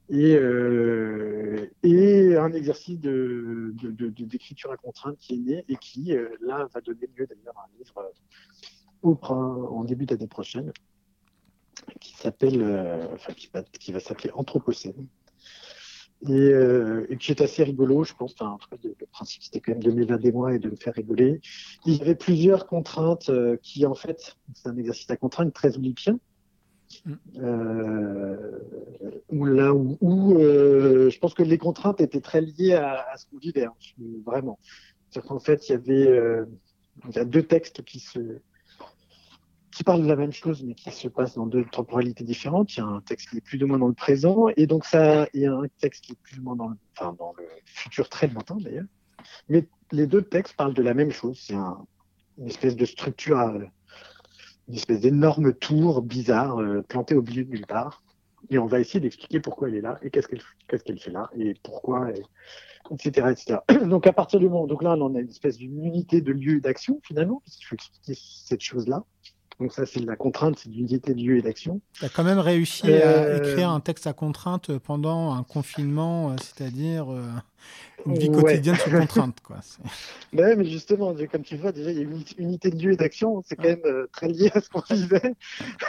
[0.10, 3.76] et, euh, et un exercice de,
[4.18, 7.66] d'écriture à contrainte qui est né et qui, euh, là, va donner lieu d'ailleurs à
[7.66, 8.12] un livre
[9.06, 10.74] euh, en début d'année prochaine
[12.00, 12.62] qui s'appelle,
[13.14, 15.08] enfin, qui va, qui va s'appeler Anthropocène.
[16.30, 16.52] Et,
[17.10, 18.34] et, qui est assez rigolo, je pense.
[18.40, 21.42] Enfin, le, principe, c'était quand même de me des mois et de me faire rigoler.
[21.86, 23.30] Il y avait plusieurs contraintes
[23.62, 26.18] qui, en fait, c'est un exercice à contrainte très olympien,
[27.38, 28.60] euh,
[29.30, 33.38] où, là, où, euh, je pense que les contraintes étaient très liées à, ce qu'on
[33.38, 33.74] vivait, hein,
[34.26, 34.60] vraiment.
[35.10, 36.46] C'est qu'en fait, il y avait euh,
[37.10, 38.20] il y a deux textes qui se
[39.74, 42.76] qui parlent de la même chose, mais qui se passent dans deux temporalités différentes.
[42.76, 44.86] Il y a un texte qui est plus ou moins dans le présent, et donc
[44.86, 46.78] ça, il y a un texte qui est plus ou moins dans le,
[47.66, 48.86] futur très lointain d'ailleurs.
[49.50, 51.40] Mais les deux textes parlent de la même chose.
[51.42, 51.86] C'est un,
[52.38, 53.54] une espèce de structure à,
[54.68, 58.04] une espèce d'énorme tour bizarre euh, plantée au milieu de nulle part.
[58.50, 61.56] Et on va essayer d'expliquer pourquoi elle est là et qu'est-ce qu'elle fait là et
[61.64, 62.10] pourquoi,
[62.92, 63.60] etc., etc.
[63.88, 66.60] Donc à partir du moment, donc là on a une espèce d'une unité de lieu
[66.60, 69.06] d'action finalement, puisqu'il faut expliquer cette chose-là.
[69.60, 71.80] Donc ça, c'est la contrainte, c'est l'unité de lieu et d'action.
[71.94, 76.32] Tu as quand même réussi à euh, écrire un texte à contrainte pendant un confinement,
[76.32, 77.24] euh, c'est-à-dire euh,
[78.08, 79.40] une vie quotidienne sous contrainte.
[79.42, 79.60] Quoi.
[80.34, 83.44] Mais justement, comme tu vois, déjà, il y a une unité de lieu et d'action,
[83.46, 85.36] c'est quand même très lié à ce qu'on disait.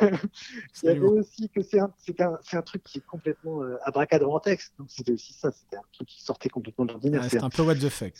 [0.02, 4.40] il y avait aussi que c'est un, un, un, truc qui est complètement abracadabra en
[4.40, 4.74] texte.
[4.78, 7.24] Donc c'était aussi ça, c'était un truc qui sortait complètement de l'ordinaire.
[7.30, 8.12] c'est un peu what the fuck.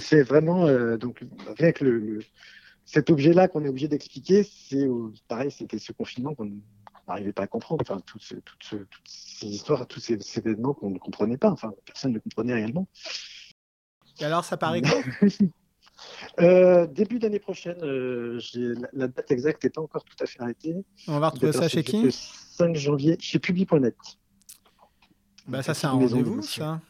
[0.00, 0.66] C'est vraiment,
[0.96, 2.20] donc, avec le
[2.84, 4.86] cet objet-là qu'on est obligé d'expliquer, c'est
[5.28, 6.50] pareil, c'était ce confinement qu'on
[7.08, 7.82] n'arrivait pas à comprendre.
[7.82, 11.50] Enfin, toutes ces histoires, tous ces, événements qu'on ne comprenait pas.
[11.50, 12.88] Enfin, personne ne comprenait réellement.
[14.20, 15.02] Et alors, ça paraît quand
[16.40, 17.78] euh, Début d'année prochaine.
[17.82, 18.40] Euh,
[18.92, 20.76] la, date exacte n'est pas encore tout à fait arrêtée.
[21.08, 22.02] On va retrouver ça chez qui?
[22.02, 23.96] Le 5 janvier, chez Publi.net.
[25.46, 26.80] Bah, ça, c'est un rendez-vous, ça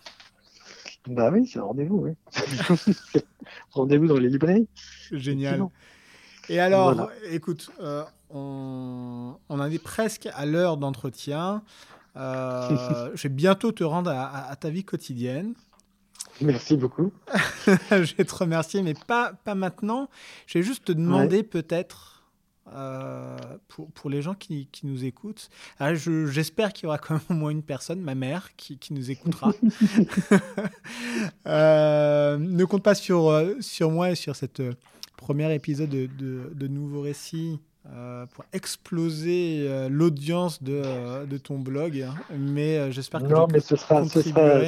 [1.08, 2.12] bah oui, c'est un rendez-vous, oui.
[3.72, 4.68] rendez-vous dans les librairies.
[5.12, 5.66] Génial.
[6.48, 11.62] Et alors, écoute, euh, on, en est presque à l'heure d'entretien.
[12.16, 15.54] Euh, je vais bientôt te rendre à, ta vie quotidienne.
[16.40, 17.12] Merci beaucoup.
[17.66, 20.08] je vais te remercier, mais pas, pas maintenant.
[20.46, 22.13] Je vais juste te demander peut-être
[22.72, 23.36] euh,
[23.68, 25.50] pour, pour, les gens qui, qui nous écoutent.
[25.78, 28.94] Ah, j'espère qu'il y aura quand même au moins une personne, ma mère, qui, qui
[28.94, 29.52] nous écoutera.
[31.46, 34.62] euh, ne compte pas sur, euh, sur moi et sur cette
[35.16, 37.60] premier épisode de, de, de Nouveaux Récits.
[37.92, 42.14] Euh, pour exploser l'audience de, de, ton blog, hein.
[42.34, 44.62] mais j'espère que non, mais ce sera, ce sera,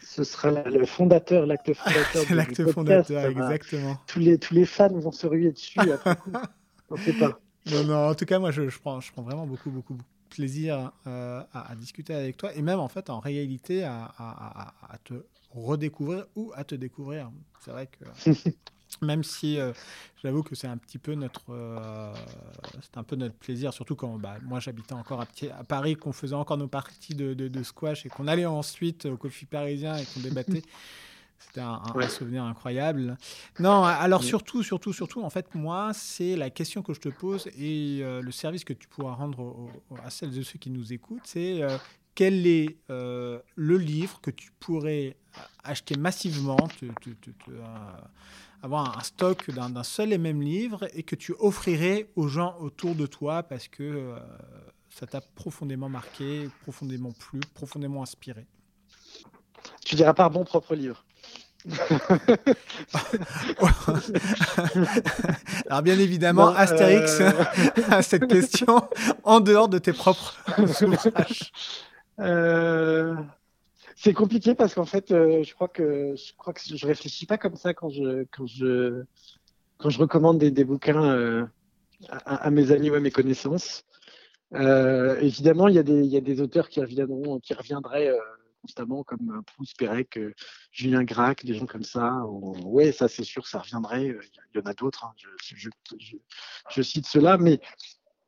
[0.00, 2.24] ce sera le fondateur, l'acte fondateur.
[2.34, 3.98] l'acte fondateur, exactement.
[4.06, 6.16] Tous les, tous les fans vont se ruer dessus après
[7.18, 7.40] pas.
[7.70, 10.10] Non, non, en tout cas, moi, je, je, prends, je prends vraiment beaucoup, beaucoup, beaucoup
[10.30, 14.74] de plaisir euh, à, discuter avec toi et même, en fait, en réalité, à, à,
[14.88, 15.14] à te
[15.50, 17.30] redécouvrir ou à te découvrir.
[17.60, 18.30] C'est vrai que.
[19.02, 19.72] même si euh,
[20.22, 22.12] j'avoue que c'est un petit peu notre euh,
[22.80, 25.26] c'est un peu notre plaisir surtout quand bah, moi j'habitais encore à,
[25.58, 29.04] à Paris qu'on faisait encore nos parties de, de, de squash et qu'on allait ensuite
[29.06, 30.62] au coffee parisien et qu'on débattait
[31.38, 33.16] C'était un, souvenir incroyable.
[33.60, 37.46] Non, alors surtout, surtout, surtout, en fait, moi, c'est la question que je te pose
[37.58, 39.70] et euh, le service que tu pourras rendre
[40.04, 41.78] à celles et ceux qui nous écoutent, c'est euh,
[42.14, 45.16] quel est euh, le livre que tu pourrais
[45.62, 46.56] acheter massivement,
[48.60, 52.96] avoir un stock d'un seul et même livre et que tu offrirais aux gens autour
[52.96, 54.16] de toi parce que
[54.90, 58.48] ça t'a profondément marqué, profondément plu, profondément inspiré?
[59.84, 61.04] Tu diras pas bon propre livre.
[65.68, 67.30] Alors bien évidemment, Astérix euh,
[67.90, 68.80] a cette question
[69.24, 71.52] en dehors de tes propres ouvrages.
[72.20, 73.16] Euh,
[73.96, 77.38] c'est compliqué parce qu'en fait, euh, je crois que je crois que je réfléchis pas
[77.38, 79.02] comme ça quand je quand je
[79.78, 81.48] quand je recommande des, bouquins
[82.08, 83.84] à, mes amis ou à mes connaissances.
[84.52, 88.12] évidemment, il y a des il y a des auteurs qui reviendront qui reviendraient
[88.68, 90.18] constamment, comme Proust, Pérec,
[90.70, 92.22] Julien Gracq, des gens comme ça.
[92.26, 94.14] Ouais, ça c'est sûr, ça reviendrait.
[94.54, 95.06] Il y en a d'autres.
[95.06, 95.12] Hein.
[96.70, 97.60] Je, cite cela, mais,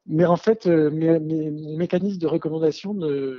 [0.06, 3.38] mais en fait, mes, mon mécanisme de recommandation ne,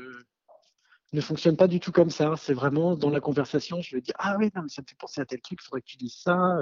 [1.13, 2.35] ne fonctionne pas du tout comme ça.
[2.37, 5.21] C'est vraiment dans la conversation, je vais dire ah oui, non, ça me fait penser
[5.21, 6.59] à tel truc, il faudrait que tu dises ça.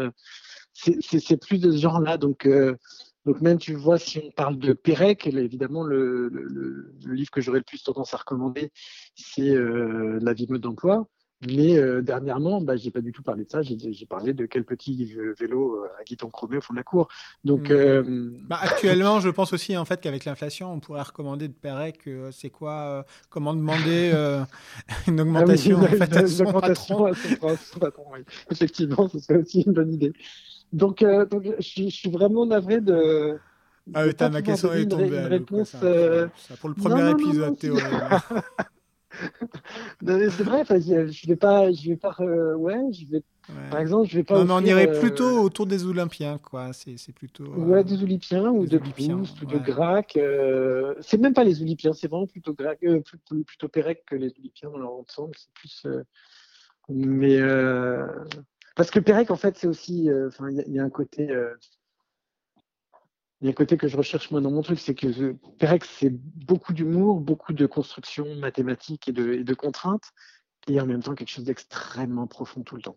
[0.74, 2.18] C'est plus de ce genre-là.
[2.18, 2.48] Donc,
[3.26, 7.60] donc même, tu vois, si on parle de Pérec, évidemment, le, le, livre que j'aurais
[7.60, 8.72] le plus tendance à recommander,
[9.16, 11.08] c'est euh, La vie mode d'emploi.
[11.48, 13.62] Mais euh, dernièrement, bah, j'ai pas du tout parlé de ça.
[13.62, 17.08] J'ai parlé de quel petit vélo à guidon chromé au fond de la cour.
[17.46, 18.46] Donc, mmh.
[18.46, 22.00] bah, actuellement, je pense aussi en fait qu'avec l'inflation, on pourrait recommander de Pérec.
[22.08, 24.12] Euh, c'est quoi Comment demander
[25.08, 27.06] une augmentation ah oui, en fait, à son patron?
[27.06, 27.14] À
[27.56, 28.20] son patron oui.
[28.52, 30.12] Effectivement, ce serait aussi une bonne idée.
[30.72, 33.40] Donc, donc je, je, suis vraiment navré de
[33.94, 35.08] ah oui, ma question est tombée.
[35.08, 36.28] Une réponse, euh,
[36.60, 37.78] pour le premier épisode, Théo.
[40.02, 43.24] c'est vrai, je vais pas, je vais pas, euh, ouais, je vais,
[43.72, 44.38] par exemple, je vais pas.
[44.44, 46.72] Non, mais on irait euh, plutôt autour des Olympiens, quoi.
[46.74, 47.46] C'est plutôt.
[47.46, 50.18] Ouais, des Olympiens ou de Proust ou de Grac.
[51.02, 54.70] c'est même pas les Olympiens, c'est vraiment plutôt Grac, plutôt, plutôt Pérec que les Olympiens
[54.70, 55.34] dans leur ensemble.
[55.36, 55.88] C'est plus,
[56.90, 57.40] mais
[58.80, 61.28] parce que Pérec, en fait, c'est aussi, il y, a un côté
[63.78, 67.66] que je recherche moi dans mon truc, c'est que Perec, c'est beaucoup d'humour, beaucoup de
[67.66, 70.14] construction mathématique et de, contraintes,
[70.70, 72.96] et en même temps quelque chose d'extrêmement profond tout le temps.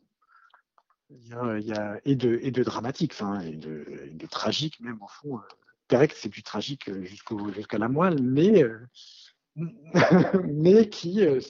[1.10, 3.14] Et, de, dramatique,
[3.44, 5.40] et de, tragique même au fond.
[5.88, 8.86] Perec, c'est du tragique jusqu'à la moelle, mais, euh,
[10.92, 11.40] qui, euh,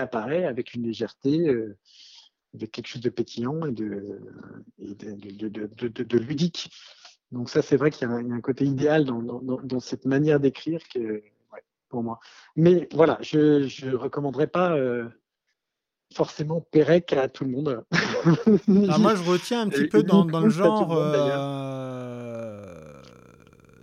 [0.00, 1.76] apparaît avec une légèreté, euh,
[2.54, 4.20] avec quelque chose de pétillant et de,
[4.78, 6.70] et de, de, de ludique.
[7.32, 11.22] Donc ça, c'est vrai qu'il y, a un côté idéal dans, cette manière d'écrire que,
[11.88, 12.18] pour moi.
[12.56, 15.08] Mais voilà, je ne recommanderais pas euh,
[16.12, 17.84] forcément Pérec à tout le monde.
[18.66, 20.92] moi, je retiens un petit peu dans, le genre...
[20.92, 22.40] Euh,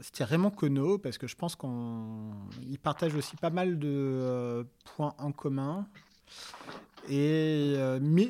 [0.02, 4.64] c'était Raymond Queneau, parce que je pense qu'il partage aussi pas mal de euh,
[4.96, 5.88] points en commun
[7.10, 7.76] et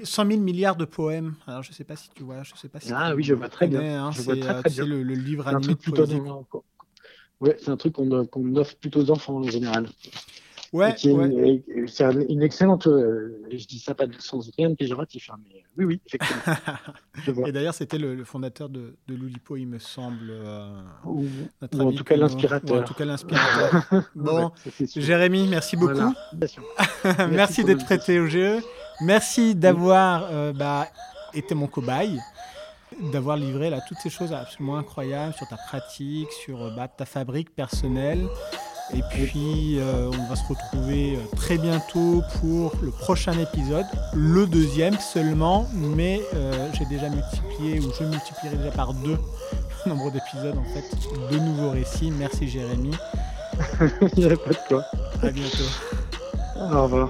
[0.03, 1.35] 100 000 milliards de poèmes.
[1.45, 2.43] Alors, je ne sais pas si tu vois.
[2.43, 4.07] Je sais pas si ah oui, je vois très bien.
[4.07, 5.75] Hein, c'est le, le, livre animé
[7.59, 9.87] c'est un truc qu'on offre plutôt aux enfants en général.
[10.73, 11.11] Ouais, c'est
[12.29, 12.87] une excellente.
[12.87, 17.45] Euh, je dis ça pas sans rien de péjoratif, hein, mais oui, oui, effectivement.
[17.47, 20.29] Et d'ailleurs, c'était le, fondateur de, de l'Oulipo, il me semble.
[20.29, 21.25] Euh, ou,
[21.61, 22.81] en tout cas l'inspirateur.
[22.81, 23.85] En tout cas l'inspirateur.
[24.15, 24.51] bon,
[24.95, 26.13] Jérémy, merci beaucoup.
[27.29, 28.59] merci, d'être prêté au jeu.
[29.01, 30.87] Merci d'avoir euh, bah,
[31.33, 32.19] été mon cobaye
[33.11, 37.53] d'avoir livré là toutes ces choses absolument incroyables sur ta pratique, sur bah, ta fabrique
[37.53, 38.27] personnelle.
[38.93, 44.47] Et puis, euh, on va se retrouver euh, très bientôt pour le prochain épisode, le
[44.47, 49.17] deuxième seulement, mais euh, j'ai déjà multiplié, ou je multiplierai déjà par deux
[49.85, 52.11] le nombre d'épisodes, en fait, de nouveaux récits.
[52.11, 52.91] Merci Jérémy.
[54.15, 54.85] Il n'y a pas de quoi.
[55.21, 55.63] À bientôt.
[56.55, 57.09] Au revoir.